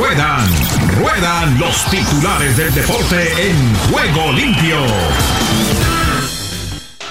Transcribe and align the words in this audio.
Ruedan, 0.00 0.48
ruedan 0.98 1.58
los 1.58 1.84
titulares 1.90 2.56
del 2.56 2.72
deporte 2.72 3.50
en 3.50 3.74
juego 3.92 4.32
limpio. 4.32 4.78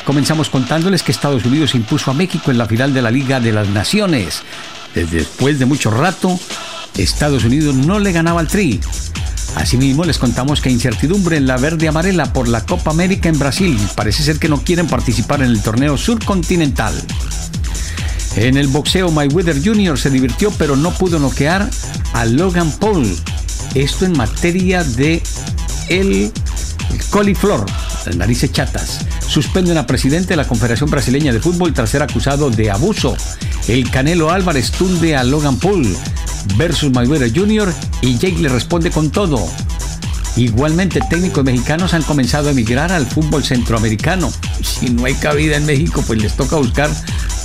Comenzamos 0.04 0.50
contándoles 0.50 1.04
que 1.04 1.12
Estados 1.12 1.46
Unidos 1.46 1.76
impuso 1.76 2.10
a 2.10 2.16
México 2.16 2.50
en 2.50 2.58
la 2.58 2.66
final 2.66 2.92
de 2.92 3.04
la 3.04 3.12
Liga 3.12 3.40
de 3.40 3.52
las 3.52 3.70
Naciones. 3.70 4.42
Después 4.96 5.60
de 5.60 5.68
mucho 5.68 5.92
rato, 5.92 6.40
Estados 6.98 7.44
Unidos 7.44 7.76
no 7.76 8.00
le 8.00 8.12
ganaba 8.12 8.40
al 8.40 8.48
Tri. 8.48 8.80
Asimismo, 9.56 10.04
les 10.04 10.18
contamos 10.18 10.60
que 10.60 10.72
incertidumbre 10.72 11.38
en 11.38 11.46
la 11.46 11.58
verde 11.58 11.88
amarela 11.88 12.34
por 12.34 12.48
la 12.48 12.66
Copa 12.66 12.90
América 12.90 13.30
en 13.30 13.38
Brasil. 13.38 13.80
Parece 13.94 14.24
ser 14.24 14.40
que 14.40 14.50
no 14.50 14.64
quieren 14.64 14.88
participar 14.88 15.44
en 15.44 15.52
el 15.52 15.62
torneo 15.62 15.96
surcontinental. 15.96 16.96
En 18.36 18.58
el 18.58 18.68
boxeo, 18.68 19.12
Mayweather 19.12 19.62
Jr. 19.64 19.98
se 19.98 20.10
divirtió 20.10 20.52
pero 20.58 20.76
no 20.76 20.92
pudo 20.92 21.20
noquear 21.20 21.70
a 22.14 22.26
Logan 22.26 22.72
Paul. 22.72 23.08
Esto 23.76 24.06
en 24.06 24.14
materia 24.14 24.84
de 24.84 25.22
el, 25.90 26.32
coliflor, 27.10 27.66
las 28.06 28.16
narices 28.16 28.52
chatas. 28.52 29.00
Suspenden 29.28 29.78
a 29.78 29.86
presidente 29.86 30.30
de 30.30 30.38
la 30.38 30.48
Confederación 30.48 30.90
Brasileña 30.90 31.34
de 31.34 31.40
Fútbol 31.40 31.74
tras 31.74 31.90
ser 31.90 32.02
acusado 32.02 32.50
de 32.50 32.72
abuso. 32.72 33.16
El 33.68 33.90
Canelo 33.92 34.32
Álvarez 34.32 34.72
tunde 34.72 35.16
a 35.16 35.24
Logan 35.24 35.58
Paul 35.58 35.86
versus 36.58 36.92
Mayweather 36.92 37.32
Jr. 37.36 37.74
y 38.02 38.18
Jake 38.18 38.40
le 38.40 38.50
responde 38.50 38.92
con 38.92 39.12
todo. 39.12 39.48
Igualmente, 40.36 41.02
técnicos 41.10 41.44
mexicanos 41.44 41.94
han 41.94 42.04
comenzado 42.04 42.48
a 42.48 42.52
emigrar 42.52 42.92
al 42.92 43.06
fútbol 43.06 43.44
centroamericano. 43.44 44.32
Si 44.62 44.90
no 44.90 45.06
hay 45.06 45.16
cabida 45.16 45.58
en 45.58 45.66
México, 45.66 46.04
pues 46.06 46.22
les 46.22 46.36
toca 46.36 46.56
buscar 46.56 46.90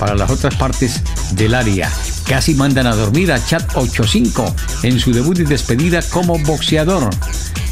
para 0.05 0.17
las 0.17 0.31
otras 0.31 0.55
partes 0.57 1.01
del 1.31 1.55
área. 1.55 1.91
Casi 2.29 2.55
mandan 2.55 2.87
a 2.87 2.95
dormir 2.95 3.33
a 3.33 3.43
Chad 3.43 3.63
85 3.75 4.55
en 4.83 5.01
su 5.01 5.15
debut 5.15 5.39
y 5.39 5.45
despedida 5.45 6.03
como 6.03 6.39
boxeador. 6.41 7.09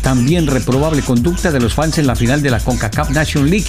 También 0.00 0.47
reprobable 0.47 1.02
conducta 1.02 1.52
de 1.52 1.61
los 1.61 1.74
fans 1.74 1.98
en 1.98 2.06
la 2.06 2.16
final 2.16 2.41
de 2.41 2.48
la 2.48 2.58
CONCACAF 2.58 3.11
Nation 3.11 3.50
League. 3.50 3.66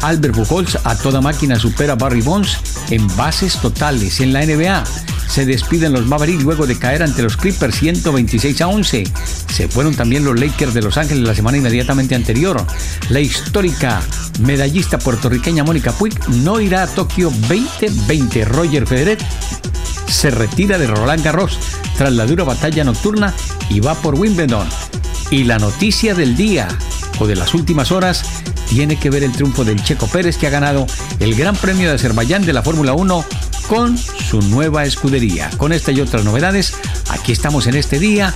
Albert 0.00 0.34
Pujols 0.34 0.76
a 0.82 0.96
toda 0.96 1.20
máquina 1.20 1.60
supera 1.60 1.92
a 1.92 1.96
Barry 1.96 2.22
Bonds 2.22 2.58
en 2.90 3.06
bases 3.16 3.56
totales 3.60 4.18
en 4.18 4.32
la 4.32 4.44
NBA. 4.44 4.82
Se 5.28 5.44
despiden 5.44 5.92
los 5.92 6.06
Mavericks 6.06 6.44
luego 6.44 6.66
de 6.66 6.78
caer 6.78 7.02
ante 7.02 7.22
los 7.22 7.36
Clippers 7.36 7.76
126 7.76 8.60
a 8.60 8.68
11. 8.68 9.04
Se 9.52 9.68
fueron 9.68 9.94
también 9.94 10.24
los 10.24 10.38
Lakers 10.38 10.74
de 10.74 10.82
Los 10.82 10.96
Ángeles 10.96 11.24
la 11.24 11.34
semana 11.34 11.58
inmediatamente 11.58 12.14
anterior. 12.14 12.64
La 13.10 13.20
histórica 13.20 14.02
medallista 14.40 14.98
puertorriqueña 14.98 15.64
Mónica 15.64 15.92
Puig 15.92 16.14
no 16.28 16.60
irá 16.60 16.82
a 16.82 16.86
Tokio 16.86 17.30
2020. 17.30 18.44
Roger 18.44 18.86
Federer 18.86 19.18
se 20.08 20.30
retira 20.30 20.78
de 20.78 20.86
Roland 20.86 21.22
Garros 21.22 21.58
tras 21.96 22.12
la 22.12 22.26
dura 22.26 22.44
batalla 22.44 22.84
nocturna 22.84 23.34
y 23.68 23.80
va 23.80 23.94
por 23.94 24.14
Wimbledon. 24.14 24.68
Y 25.30 25.44
la 25.44 25.58
noticia 25.58 26.14
del 26.14 26.36
día 26.36 26.68
o 27.18 27.26
de 27.26 27.36
las 27.36 27.54
últimas 27.54 27.90
horas 27.90 28.24
tiene 28.68 28.98
que 28.98 29.10
ver 29.10 29.22
el 29.22 29.32
triunfo 29.32 29.64
del 29.64 29.82
Checo 29.82 30.06
Pérez 30.06 30.36
que 30.36 30.46
ha 30.46 30.50
ganado 30.50 30.86
el 31.20 31.34
Gran 31.34 31.56
Premio 31.56 31.88
de 31.88 31.94
Azerbaiyán 31.94 32.44
de 32.44 32.52
la 32.52 32.62
Fórmula 32.62 32.92
1 32.92 33.24
con 33.68 33.98
su 33.98 34.40
nueva 34.42 34.84
escudería. 34.84 35.50
Con 35.56 35.72
esta 35.72 35.92
y 35.92 36.00
otras 36.00 36.24
novedades, 36.24 36.74
aquí 37.10 37.32
estamos 37.32 37.66
en 37.66 37.74
este 37.74 37.98
día 37.98 38.32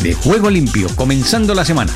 de 0.00 0.14
Juego 0.14 0.50
Limpio, 0.50 0.88
comenzando 0.96 1.54
la 1.54 1.64
semana. 1.64 1.92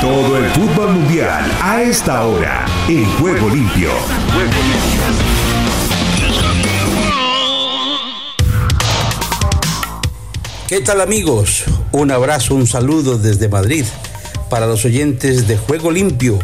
Todo 0.00 0.38
el 0.38 0.50
fútbol 0.50 0.92
mundial 0.92 1.50
a 1.60 1.82
esta 1.82 2.24
hora 2.24 2.64
en 2.88 3.04
Juego 3.16 3.48
Limpio. 3.50 3.90
Juego 4.32 4.52
Limpio. 4.52 5.02
¿Qué 10.66 10.80
tal 10.82 11.00
amigos? 11.00 11.64
Un 11.92 12.10
abrazo, 12.10 12.54
un 12.54 12.66
saludo 12.66 13.18
desde 13.18 13.48
Madrid 13.48 13.84
para 14.48 14.66
los 14.66 14.84
oyentes 14.84 15.46
de 15.46 15.56
Juego 15.56 15.90
Limpio 15.90 16.38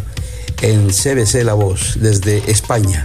en 0.62 0.88
CBC 0.88 1.44
La 1.44 1.54
Voz 1.54 1.98
desde 2.00 2.50
España. 2.50 3.02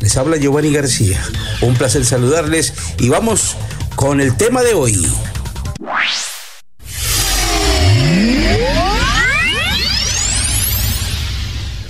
Les 0.00 0.16
habla 0.16 0.36
Giovanni 0.36 0.72
García. 0.72 1.20
Un 1.62 1.74
placer 1.74 2.04
saludarles 2.04 2.72
y 2.98 3.08
vamos 3.08 3.56
con 3.96 4.20
el 4.20 4.36
tema 4.36 4.62
de 4.62 4.74
hoy. 4.74 5.06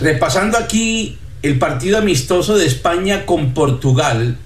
Repasando 0.00 0.58
aquí 0.58 1.18
el 1.42 1.58
partido 1.58 1.98
amistoso 1.98 2.56
de 2.56 2.66
España 2.66 3.26
con 3.26 3.52
Portugal, 3.52 4.38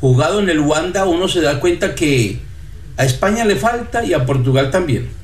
jugado 0.00 0.40
en 0.40 0.48
el 0.48 0.60
Wanda, 0.60 1.04
uno 1.04 1.28
se 1.28 1.40
da 1.40 1.60
cuenta 1.60 1.94
que 1.94 2.40
a 2.96 3.04
España 3.04 3.44
le 3.44 3.56
falta 3.56 4.04
y 4.04 4.14
a 4.14 4.26
Portugal 4.26 4.70
también. 4.70 5.23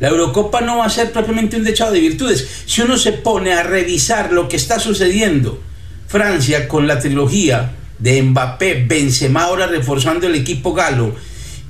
La 0.00 0.08
Eurocopa 0.08 0.60
no 0.60 0.78
va 0.78 0.86
a 0.86 0.90
ser 0.90 1.12
propiamente 1.12 1.56
un 1.56 1.64
dechado 1.64 1.92
de 1.92 2.00
virtudes. 2.00 2.46
Si 2.66 2.82
uno 2.82 2.96
se 2.96 3.12
pone 3.12 3.52
a 3.52 3.62
revisar 3.64 4.32
lo 4.32 4.48
que 4.48 4.56
está 4.56 4.78
sucediendo, 4.78 5.60
Francia 6.06 6.68
con 6.68 6.86
la 6.86 7.00
trilogía 7.00 7.72
de 7.98 8.22
Mbappé, 8.22 8.86
Benzema 8.86 9.42
ahora 9.42 9.66
reforzando 9.66 10.26
el 10.26 10.36
equipo 10.36 10.72
galo 10.72 11.14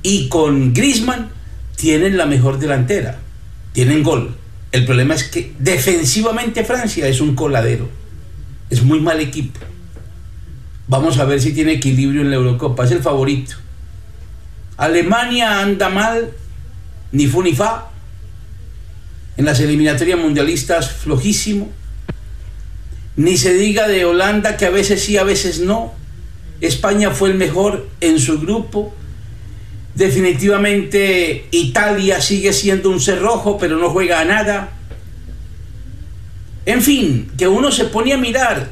y 0.03 0.29
con 0.29 0.73
Griezmann 0.73 1.29
tienen 1.75 2.17
la 2.17 2.25
mejor 2.25 2.59
delantera, 2.59 3.19
tienen 3.73 4.03
gol. 4.03 4.35
El 4.71 4.85
problema 4.85 5.15
es 5.15 5.23
que 5.23 5.53
defensivamente 5.57 6.63
Francia 6.63 7.07
es 7.07 7.21
un 7.21 7.35
coladero, 7.35 7.89
es 8.69 8.83
muy 8.83 8.99
mal 8.99 9.19
equipo. 9.19 9.59
Vamos 10.87 11.17
a 11.17 11.25
ver 11.25 11.41
si 11.41 11.53
tiene 11.53 11.73
equilibrio 11.73 12.21
en 12.21 12.29
la 12.29 12.35
Eurocopa, 12.35 12.85
es 12.85 12.91
el 12.91 13.01
favorito. 13.01 13.55
Alemania 14.77 15.61
anda 15.61 15.89
mal, 15.89 16.31
ni 17.11 17.27
fu 17.27 17.41
ni 17.41 17.53
fa. 17.53 17.89
En 19.39 19.45
las 19.45 19.61
eliminatorias 19.61 20.19
mundialistas 20.19 20.91
flojísimo. 20.91 21.69
Ni 23.15 23.37
se 23.37 23.53
diga 23.53 23.87
de 23.87 24.03
Holanda 24.03 24.57
que 24.57 24.65
a 24.65 24.69
veces 24.69 25.01
sí, 25.01 25.15
a 25.15 25.23
veces 25.23 25.61
no. 25.61 25.93
España 26.59 27.11
fue 27.11 27.29
el 27.29 27.35
mejor 27.35 27.87
en 28.01 28.19
su 28.19 28.41
grupo. 28.41 28.93
Definitivamente 29.95 31.47
Italia 31.51 32.19
sigue 32.19 32.51
siendo 32.51 32.89
un 32.89 32.99
cerrojo, 32.99 33.57
pero 33.57 33.77
no 33.77 33.91
juega 33.91 34.19
a 34.19 34.25
nada. 34.25 34.71
En 36.65 36.81
fin, 36.81 37.31
que 37.37 37.47
uno 37.47 37.71
se 37.71 37.85
pone 37.85 38.11
a 38.11 38.17
mirar 38.17 38.71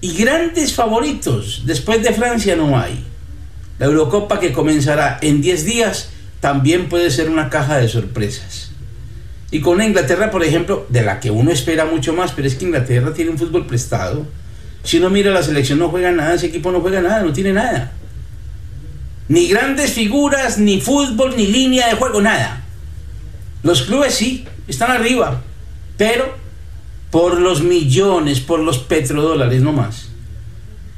y 0.00 0.14
grandes 0.16 0.74
favoritos 0.74 1.64
después 1.66 2.04
de 2.04 2.12
Francia 2.12 2.54
no 2.54 2.78
hay. 2.78 3.04
La 3.80 3.86
Eurocopa 3.86 4.38
que 4.38 4.52
comenzará 4.52 5.18
en 5.22 5.42
10 5.42 5.64
días 5.64 6.10
también 6.38 6.88
puede 6.88 7.10
ser 7.10 7.28
una 7.28 7.50
caja 7.50 7.78
de 7.78 7.88
sorpresas. 7.88 8.63
Y 9.50 9.60
con 9.60 9.80
Inglaterra, 9.80 10.30
por 10.30 10.42
ejemplo, 10.42 10.86
de 10.88 11.02
la 11.02 11.20
que 11.20 11.30
uno 11.30 11.50
espera 11.50 11.84
mucho 11.84 12.12
más, 12.12 12.32
pero 12.32 12.48
es 12.48 12.54
que 12.54 12.64
Inglaterra 12.64 13.12
tiene 13.14 13.30
un 13.30 13.38
fútbol 13.38 13.66
prestado. 13.66 14.26
Si 14.82 14.98
uno 14.98 15.10
mira 15.10 15.30
la 15.30 15.42
selección 15.42 15.78
no 15.78 15.88
juega 15.88 16.10
nada, 16.12 16.34
ese 16.34 16.46
equipo 16.46 16.72
no 16.72 16.80
juega 16.80 17.00
nada, 17.00 17.22
no 17.22 17.32
tiene 17.32 17.52
nada. 17.52 17.92
Ni 19.28 19.48
grandes 19.48 19.92
figuras, 19.92 20.58
ni 20.58 20.80
fútbol, 20.80 21.34
ni 21.36 21.46
línea 21.46 21.88
de 21.88 21.94
juego, 21.94 22.20
nada. 22.20 22.62
Los 23.62 23.82
clubes 23.82 24.14
sí, 24.14 24.44
están 24.68 24.90
arriba, 24.90 25.42
pero 25.96 26.36
por 27.10 27.40
los 27.40 27.62
millones, 27.62 28.40
por 28.40 28.60
los 28.60 28.78
petrodólares, 28.78 29.62
no 29.62 29.72
más. 29.72 30.08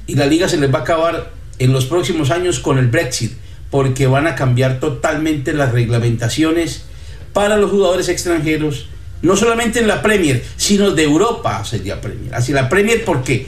Y 0.06 0.14
la 0.14 0.26
liga 0.26 0.48
se 0.48 0.56
les 0.56 0.72
va 0.72 0.78
a 0.78 0.82
acabar 0.82 1.30
en 1.58 1.72
los 1.72 1.84
próximos 1.84 2.30
años 2.30 2.58
con 2.58 2.78
el 2.78 2.88
Brexit, 2.88 3.32
porque 3.70 4.06
van 4.06 4.26
a 4.26 4.34
cambiar 4.34 4.80
totalmente 4.80 5.52
las 5.52 5.72
reglamentaciones 5.72 6.86
para 7.36 7.58
los 7.58 7.70
jugadores 7.70 8.08
extranjeros, 8.08 8.86
no 9.20 9.36
solamente 9.36 9.78
en 9.78 9.86
la 9.86 10.00
Premier, 10.00 10.42
sino 10.56 10.92
de 10.92 11.02
Europa 11.02 11.62
sería 11.66 12.00
Premier. 12.00 12.34
Así 12.34 12.54
la 12.54 12.70
Premier 12.70 13.04
porque, 13.04 13.46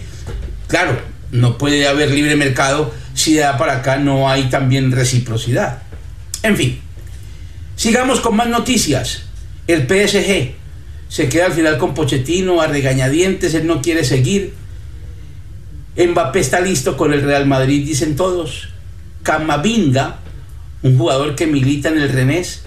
claro, 0.66 1.00
no 1.32 1.56
puede 1.56 1.88
haber 1.88 2.10
libre 2.10 2.36
mercado 2.36 2.92
si 3.14 3.32
de 3.32 3.46
para 3.56 3.78
acá 3.78 3.96
no 3.96 4.28
hay 4.28 4.50
también 4.50 4.92
reciprocidad. 4.92 5.84
En 6.42 6.58
fin, 6.58 6.78
sigamos 7.76 8.20
con 8.20 8.36
más 8.36 8.48
noticias. 8.48 9.22
El 9.66 9.86
PSG 9.86 10.52
se 11.08 11.30
queda 11.30 11.46
al 11.46 11.54
final 11.54 11.78
con 11.78 11.94
Pochettino 11.94 12.60
a 12.60 12.66
regañadientes, 12.66 13.54
él 13.54 13.66
no 13.66 13.80
quiere 13.80 14.04
seguir 14.04 14.52
Mbappé 15.96 16.40
está 16.40 16.60
listo 16.60 16.98
con 16.98 17.14
el 17.14 17.22
Real 17.22 17.46
Madrid, 17.46 17.86
dicen 17.86 18.16
todos. 18.16 18.68
Camavinga, 19.22 20.18
un 20.82 20.98
jugador 20.98 21.34
que 21.34 21.46
milita 21.46 21.88
en 21.88 21.98
el 21.98 22.10
Renés, 22.10 22.64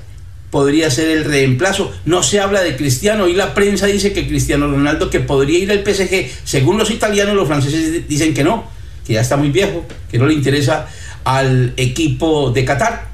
podría 0.51 0.92
ser 0.92 1.09
el 1.09 1.24
reemplazo. 1.24 1.92
No 2.06 2.21
se 2.21 2.39
habla 2.39 2.62
de 2.62 2.75
Cristiano 2.75 3.27
y 3.27 3.33
la 3.33 3.53
prensa 3.53 3.88
dice 3.88 4.13
que 4.13 4.27
Cristiano 4.27 4.68
Ronaldo 4.68 5.09
que 5.09 5.21
podría 5.21 5.57
ir 5.57 5.71
al 5.71 5.83
PSG. 5.83 6.30
Según 6.44 6.77
los 6.77 6.92
italianos, 6.92 7.36
los 7.36 7.48
franceses 7.48 8.07
dicen 8.07 8.33
que 8.33 8.44
no, 8.44 8.65
que 9.07 9.13
ya 9.13 9.21
está 9.21 9.38
muy 9.38 9.50
viejo, 9.50 9.86
que 10.12 10.19
no 10.19 10.27
le 10.27 10.33
interesa 10.33 10.88
al 11.24 11.74
equipo 11.77 12.51
de 12.51 12.65
Qatar. 12.65 13.09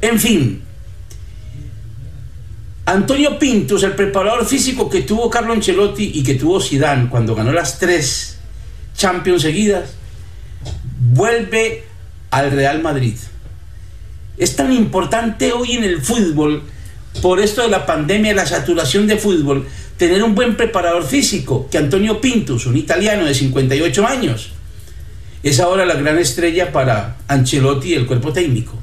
En 0.00 0.18
fin, 0.18 0.62
Antonio 2.86 3.38
Pintos, 3.38 3.82
el 3.82 3.92
preparador 3.92 4.46
físico 4.46 4.88
que 4.88 5.02
tuvo 5.02 5.28
Carlo 5.28 5.52
Ancelotti 5.52 6.12
y 6.14 6.22
que 6.22 6.36
tuvo 6.36 6.60
Zidane 6.60 7.10
cuando 7.10 7.34
ganó 7.34 7.52
las 7.52 7.78
tres 7.78 8.38
Champions 8.96 9.42
seguidas, 9.42 9.90
vuelve 10.98 11.84
al 12.30 12.50
Real 12.50 12.80
Madrid. 12.80 13.16
Es 14.38 14.54
tan 14.54 14.72
importante 14.72 15.52
hoy 15.52 15.72
en 15.72 15.84
el 15.84 16.00
fútbol, 16.00 16.62
por 17.20 17.40
esto 17.40 17.62
de 17.62 17.68
la 17.68 17.86
pandemia, 17.86 18.34
la 18.34 18.46
saturación 18.46 19.06
de 19.06 19.16
fútbol, 19.16 19.66
tener 19.96 20.22
un 20.22 20.34
buen 20.34 20.56
preparador 20.56 21.04
físico, 21.04 21.68
que 21.70 21.78
Antonio 21.78 22.20
Pintos, 22.20 22.66
un 22.66 22.76
italiano 22.76 23.24
de 23.24 23.34
58 23.34 24.06
años, 24.06 24.52
es 25.42 25.58
ahora 25.58 25.84
la 25.84 25.94
gran 25.94 26.18
estrella 26.18 26.72
para 26.72 27.16
Ancelotti 27.26 27.90
y 27.90 27.94
el 27.94 28.06
cuerpo 28.06 28.32
técnico. 28.32 28.74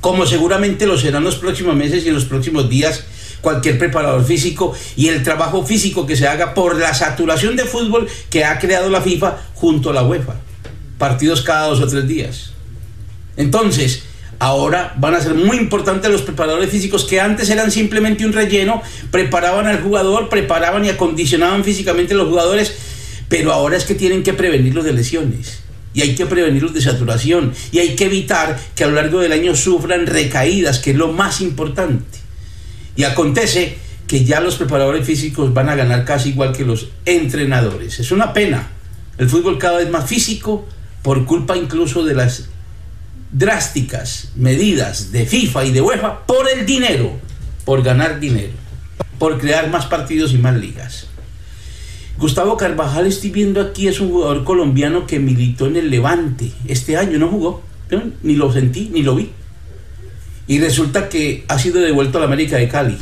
Como 0.00 0.24
seguramente 0.24 0.86
lo 0.86 0.98
serán 0.98 1.24
los 1.24 1.36
próximos 1.36 1.74
meses 1.76 2.04
y 2.04 2.08
en 2.08 2.14
los 2.14 2.24
próximos 2.24 2.68
días 2.68 3.04
cualquier 3.40 3.78
preparador 3.78 4.24
físico 4.24 4.74
y 4.96 5.08
el 5.08 5.22
trabajo 5.22 5.64
físico 5.64 6.06
que 6.06 6.16
se 6.16 6.26
haga 6.26 6.54
por 6.54 6.76
la 6.76 6.94
saturación 6.94 7.56
de 7.56 7.64
fútbol 7.64 8.08
que 8.30 8.44
ha 8.44 8.58
creado 8.58 8.88
la 8.88 9.00
FIFA 9.00 9.36
junto 9.54 9.90
a 9.90 9.92
la 9.92 10.02
UEFA. 10.02 10.34
Partidos 10.98 11.42
cada 11.42 11.68
dos 11.68 11.80
o 11.80 11.86
tres 11.86 12.08
días. 12.08 12.52
Entonces, 13.36 14.04
ahora 14.38 14.94
van 14.98 15.14
a 15.14 15.20
ser 15.20 15.34
muy 15.34 15.56
importantes 15.56 16.10
los 16.10 16.22
preparadores 16.22 16.70
físicos 16.70 17.04
que 17.04 17.20
antes 17.20 17.50
eran 17.50 17.70
simplemente 17.70 18.26
un 18.26 18.32
relleno, 18.32 18.82
preparaban 19.10 19.66
al 19.66 19.82
jugador, 19.82 20.28
preparaban 20.28 20.84
y 20.84 20.88
acondicionaban 20.88 21.64
físicamente 21.64 22.14
a 22.14 22.16
los 22.16 22.28
jugadores 22.28 22.74
pero 23.28 23.52
ahora 23.52 23.76
es 23.76 23.84
que 23.84 23.94
tienen 23.94 24.22
que 24.22 24.34
prevenirlos 24.34 24.84
de 24.84 24.92
lesiones. 24.92 25.60
Y 25.94 26.02
hay 26.02 26.14
que 26.14 26.26
prevenirlos 26.26 26.74
de 26.74 26.80
saturación. 26.82 27.52
Y 27.72 27.78
hay 27.78 27.96
que 27.96 28.04
evitar 28.04 28.58
que 28.74 28.84
a 28.84 28.86
lo 28.86 28.94
largo 28.94 29.20
del 29.20 29.32
año 29.32 29.56
sufran 29.56 30.06
recaídas, 30.06 30.78
que 30.78 30.90
es 30.90 30.96
lo 30.96 31.12
más 31.12 31.40
importante. 31.40 32.18
Y 32.96 33.04
acontece 33.04 33.78
que 34.06 34.24
ya 34.24 34.40
los 34.40 34.56
preparadores 34.56 35.06
físicos 35.06 35.52
van 35.52 35.68
a 35.68 35.74
ganar 35.74 36.04
casi 36.04 36.30
igual 36.30 36.52
que 36.52 36.64
los 36.64 36.88
entrenadores. 37.04 37.98
Es 37.98 38.12
una 38.12 38.32
pena. 38.32 38.68
El 39.18 39.28
fútbol 39.28 39.58
cada 39.58 39.78
vez 39.78 39.90
más 39.90 40.08
físico 40.08 40.66
por 41.02 41.24
culpa 41.24 41.56
incluso 41.56 42.04
de 42.04 42.14
las 42.14 42.48
drásticas 43.32 44.30
medidas 44.36 45.12
de 45.12 45.26
FIFA 45.26 45.64
y 45.64 45.72
de 45.72 45.80
UEFA 45.80 46.26
por 46.26 46.48
el 46.48 46.66
dinero, 46.66 47.12
por 47.64 47.82
ganar 47.82 48.20
dinero, 48.20 48.52
por 49.18 49.38
crear 49.38 49.70
más 49.70 49.86
partidos 49.86 50.32
y 50.32 50.38
más 50.38 50.56
ligas. 50.56 51.06
Gustavo 52.18 52.56
Carvajal, 52.56 53.06
estoy 53.06 53.30
viendo 53.30 53.60
aquí, 53.60 53.88
es 53.88 54.00
un 54.00 54.10
jugador 54.10 54.44
colombiano 54.44 55.06
que 55.06 55.18
militó 55.18 55.66
en 55.66 55.76
el 55.76 55.90
Levante. 55.90 56.50
Este 56.66 56.96
año 56.96 57.18
no 57.18 57.28
jugó, 57.28 57.62
ni 58.22 58.36
lo 58.36 58.50
sentí, 58.52 58.88
ni 58.92 59.02
lo 59.02 59.14
vi. 59.14 59.30
Y 60.46 60.60
resulta 60.60 61.08
que 61.10 61.44
ha 61.48 61.58
sido 61.58 61.80
devuelto 61.80 62.16
a 62.16 62.20
la 62.20 62.26
América 62.26 62.56
de 62.56 62.68
Cali. 62.68 62.96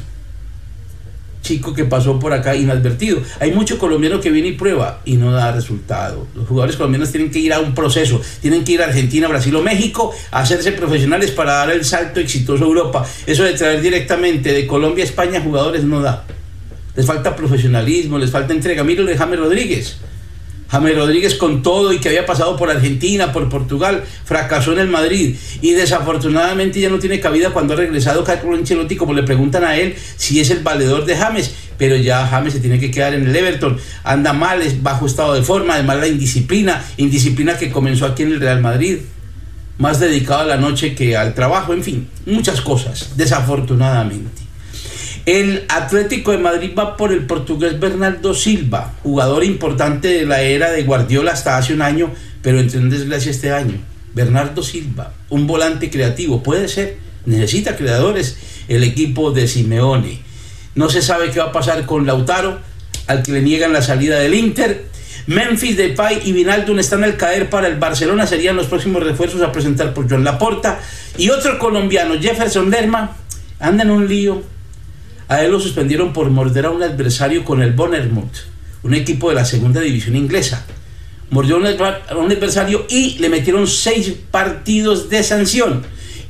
Chico 1.44 1.74
que 1.74 1.84
pasó 1.84 2.18
por 2.18 2.32
acá 2.32 2.56
inadvertido. 2.56 3.20
Hay 3.38 3.52
mucho 3.52 3.78
colombiano 3.78 4.18
que 4.18 4.30
viene 4.30 4.48
y 4.48 4.52
prueba 4.52 5.02
y 5.04 5.16
no 5.16 5.30
da 5.30 5.52
resultado. 5.52 6.26
Los 6.34 6.48
jugadores 6.48 6.76
colombianos 6.76 7.12
tienen 7.12 7.30
que 7.30 7.38
ir 7.38 7.52
a 7.52 7.60
un 7.60 7.74
proceso, 7.74 8.20
tienen 8.40 8.64
que 8.64 8.72
ir 8.72 8.82
a 8.82 8.86
Argentina, 8.86 9.28
Brasil 9.28 9.54
o 9.54 9.62
México 9.62 10.12
a 10.32 10.40
hacerse 10.40 10.72
profesionales 10.72 11.30
para 11.30 11.52
dar 11.52 11.70
el 11.70 11.84
salto 11.84 12.18
exitoso 12.18 12.64
a 12.64 12.66
Europa. 12.66 13.06
Eso 13.26 13.44
de 13.44 13.52
traer 13.52 13.80
directamente 13.80 14.52
de 14.52 14.66
Colombia 14.66 15.04
a 15.04 15.06
España 15.06 15.40
jugadores 15.40 15.84
no 15.84 16.00
da 16.00 16.24
les 16.96 17.06
falta 17.06 17.34
profesionalismo, 17.34 18.18
les 18.18 18.30
falta 18.30 18.52
entrega. 18.52 18.84
Míralo 18.84 19.08
de 19.08 19.16
James 19.16 19.38
Rodríguez. 19.38 19.96
James 20.74 20.96
Rodríguez 20.96 21.34
con 21.36 21.62
todo 21.62 21.92
y 21.92 22.00
que 22.00 22.08
había 22.08 22.26
pasado 22.26 22.56
por 22.56 22.68
Argentina, 22.68 23.32
por 23.32 23.48
Portugal, 23.48 24.02
fracasó 24.24 24.72
en 24.72 24.80
el 24.80 24.88
Madrid. 24.88 25.36
Y 25.62 25.70
desafortunadamente 25.70 26.80
ya 26.80 26.88
no 26.88 26.98
tiene 26.98 27.20
cabida 27.20 27.50
cuando 27.50 27.74
ha 27.74 27.76
regresado 27.76 28.24
Carlos 28.24 28.58
Ancelotti, 28.58 28.96
como 28.96 29.12
le 29.12 29.22
preguntan 29.22 29.62
a 29.62 29.76
él 29.76 29.94
si 30.16 30.40
es 30.40 30.50
el 30.50 30.64
valedor 30.64 31.04
de 31.04 31.16
James, 31.16 31.54
pero 31.78 31.94
ya 31.94 32.26
James 32.26 32.54
se 32.54 32.58
tiene 32.58 32.80
que 32.80 32.90
quedar 32.90 33.14
en 33.14 33.28
el 33.28 33.36
Everton, 33.36 33.78
anda 34.02 34.32
mal, 34.32 34.62
es 34.62 34.82
bajo 34.82 35.06
estado 35.06 35.34
de 35.34 35.42
forma, 35.42 35.74
además 35.74 35.98
la 35.98 36.08
indisciplina, 36.08 36.84
indisciplina 36.96 37.56
que 37.56 37.70
comenzó 37.70 38.06
aquí 38.06 38.24
en 38.24 38.32
el 38.32 38.40
Real 38.40 38.60
Madrid, 38.60 38.98
más 39.78 40.00
dedicado 40.00 40.40
a 40.40 40.46
la 40.46 40.56
noche 40.56 40.96
que 40.96 41.16
al 41.16 41.34
trabajo, 41.34 41.72
en 41.72 41.84
fin, 41.84 42.08
muchas 42.26 42.60
cosas, 42.60 43.12
desafortunadamente. 43.16 44.43
El 45.26 45.64
Atlético 45.70 46.32
de 46.32 46.38
Madrid 46.38 46.72
va 46.78 46.98
por 46.98 47.10
el 47.10 47.24
portugués 47.24 47.80
Bernardo 47.80 48.34
Silva, 48.34 48.92
jugador 49.02 49.42
importante 49.42 50.08
de 50.08 50.26
la 50.26 50.42
era 50.42 50.70
de 50.70 50.82
Guardiola 50.82 51.32
hasta 51.32 51.56
hace 51.56 51.72
un 51.72 51.80
año, 51.80 52.12
pero 52.42 52.60
entró 52.60 52.78
en 52.78 52.90
desgracia 52.90 53.30
este 53.30 53.50
año. 53.50 53.78
Bernardo 54.12 54.62
Silva, 54.62 55.14
un 55.30 55.46
volante 55.46 55.88
creativo, 55.88 56.42
puede 56.42 56.68
ser, 56.68 56.98
necesita 57.24 57.74
creadores 57.74 58.36
el 58.68 58.84
equipo 58.84 59.30
de 59.30 59.48
Simeone. 59.48 60.20
No 60.74 60.90
se 60.90 61.00
sabe 61.00 61.30
qué 61.30 61.38
va 61.38 61.46
a 61.46 61.52
pasar 61.52 61.86
con 61.86 62.04
Lautaro, 62.04 62.58
al 63.06 63.22
que 63.22 63.32
le 63.32 63.40
niegan 63.40 63.72
la 63.72 63.80
salida 63.80 64.18
del 64.18 64.34
Inter. 64.34 64.84
Memphis 65.26 65.78
Depay 65.78 66.20
y 66.26 66.32
Vinaldum 66.32 66.78
están 66.80 67.02
al 67.02 67.16
caer 67.16 67.48
para 67.48 67.68
el 67.68 67.76
Barcelona, 67.76 68.26
serían 68.26 68.56
los 68.56 68.66
próximos 68.66 69.02
refuerzos 69.02 69.40
a 69.40 69.52
presentar 69.52 69.94
por 69.94 70.06
Joan 70.06 70.22
Laporta. 70.22 70.80
Y 71.16 71.30
otro 71.30 71.58
colombiano, 71.58 72.20
Jefferson 72.20 72.70
Lerma, 72.70 73.16
anda 73.58 73.84
en 73.84 73.90
un 73.90 74.06
lío 74.06 74.52
a 75.28 75.42
él 75.42 75.52
lo 75.52 75.60
suspendieron 75.60 76.12
por 76.12 76.30
morder 76.30 76.66
a 76.66 76.70
un 76.70 76.82
adversario 76.82 77.44
con 77.44 77.62
el 77.62 77.72
Bournemouth, 77.72 78.36
un 78.82 78.94
equipo 78.94 79.28
de 79.28 79.36
la 79.36 79.44
segunda 79.44 79.80
división 79.80 80.16
inglesa. 80.16 80.64
Mordió 81.30 81.56
a 81.56 82.16
un 82.16 82.30
adversario 82.30 82.86
y 82.88 83.18
le 83.18 83.28
metieron 83.28 83.66
seis 83.66 84.14
partidos 84.30 85.08
de 85.08 85.22
sanción. 85.22 85.82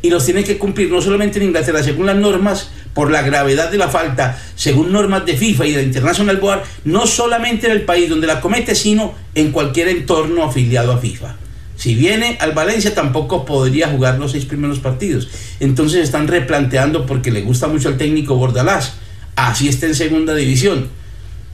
Y 0.03 0.11
los 0.11 0.25
tiene 0.25 0.45
que 0.45 0.59
cumplir 0.59 0.91
no 0.91 1.01
solamente 1.01 1.39
en 1.39 1.47
Inglaterra, 1.47 1.83
según 1.83 2.07
las 2.07 2.17
normas, 2.17 2.71
por 2.95 3.11
la 3.11 3.23
gravedad 3.23 3.71
de 3.71 3.79
la 3.79 3.89
falta, 3.89 4.39
según 4.55 4.93
normas 4.93 5.27
de 5.27 5.37
FIFA 5.37 5.67
y 5.67 5.73
de 5.73 5.83
International 5.83 6.37
Board, 6.37 6.63
no 6.85 7.07
solamente 7.07 7.67
en 7.67 7.73
el 7.73 7.83
país 7.83 8.09
donde 8.09 8.27
la 8.27 8.41
comete, 8.41 8.75
sino 8.75 9.15
en 9.35 9.51
cualquier 9.51 9.89
entorno 9.89 10.45
afiliado 10.45 10.93
a 10.93 10.99
FIFA. 10.99 11.35
Si 11.77 11.95
viene 11.95 12.39
al 12.41 12.53
Valencia 12.53 12.95
tampoco 12.95 13.45
podría 13.45 13.89
jugar 13.89 14.19
los 14.19 14.33
seis 14.33 14.45
primeros 14.45 14.79
partidos. 14.79 15.29
Entonces 15.61 16.03
están 16.03 16.29
replanteando 16.29 17.07
porque 17.07 17.33
le 17.33 17.43
gusta 17.43 17.69
mucho 17.69 17.89
al 17.89 17.97
técnico 17.97 18.37
Bordalás. 18.37 18.95
Así 19.37 19.69
está 19.69 19.87
en 19.87 19.95
segunda 19.95 20.35
división. 20.35 20.89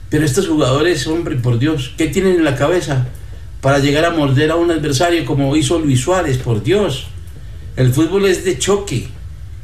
Pero 0.09 0.25
estos 0.25 0.47
jugadores, 0.47 1.07
hombre, 1.07 1.37
por 1.37 1.57
Dios, 1.57 1.93
¿qué 1.97 2.07
tienen 2.07 2.35
en 2.35 2.43
la 2.43 2.55
cabeza 2.55 3.07
para 3.61 3.79
llegar 3.79 4.05
a 4.05 4.11
morder 4.11 4.51
a 4.51 4.55
un 4.55 4.69
adversario 4.69 5.25
como 5.25 5.55
hizo 5.55 5.79
Luis 5.79 6.01
Suárez? 6.01 6.37
Por 6.37 6.63
Dios. 6.63 7.07
El 7.75 7.93
fútbol 7.93 8.25
es 8.25 8.43
de 8.43 8.59
choque. 8.59 9.07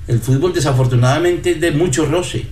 El 0.08 0.20
fútbol 0.20 0.54
desafortunadamente 0.54 1.52
es 1.52 1.62
de 1.62 1.72
mucho 1.72 2.06
roce. 2.06 2.46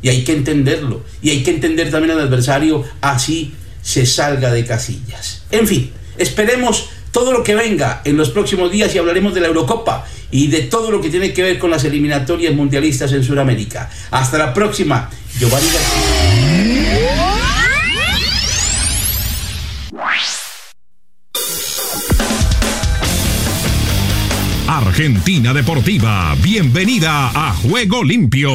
Y 0.00 0.08
hay 0.08 0.24
que 0.24 0.32
entenderlo. 0.32 1.02
Y 1.22 1.30
hay 1.30 1.42
que 1.42 1.50
entender 1.52 1.90
también 1.90 2.12
al 2.12 2.26
adversario 2.26 2.84
así 3.00 3.52
se 3.82 4.06
salga 4.06 4.52
de 4.52 4.64
casillas. 4.64 5.42
En 5.50 5.66
fin, 5.66 5.90
esperemos 6.16 6.88
todo 7.12 7.32
lo 7.32 7.44
que 7.44 7.54
venga 7.54 8.00
en 8.04 8.16
los 8.16 8.30
próximos 8.30 8.72
días 8.72 8.92
y 8.94 8.98
hablaremos 8.98 9.34
de 9.34 9.40
la 9.40 9.46
Eurocopa 9.46 10.04
y 10.30 10.48
de 10.48 10.62
todo 10.62 10.90
lo 10.90 11.00
que 11.00 11.10
tiene 11.10 11.32
que 11.32 11.42
ver 11.42 11.58
con 11.58 11.70
las 11.70 11.84
eliminatorias 11.84 12.54
mundialistas 12.54 13.12
en 13.12 13.22
Sudamérica. 13.22 13.88
Hasta 14.10 14.38
la 14.38 14.52
próxima, 14.52 15.08
Giovanni 15.38 15.68
Argentina 24.66 25.52
Deportiva, 25.52 26.34
bienvenida 26.42 27.28
a 27.28 27.54
Juego 27.54 28.02
Limpio. 28.02 28.52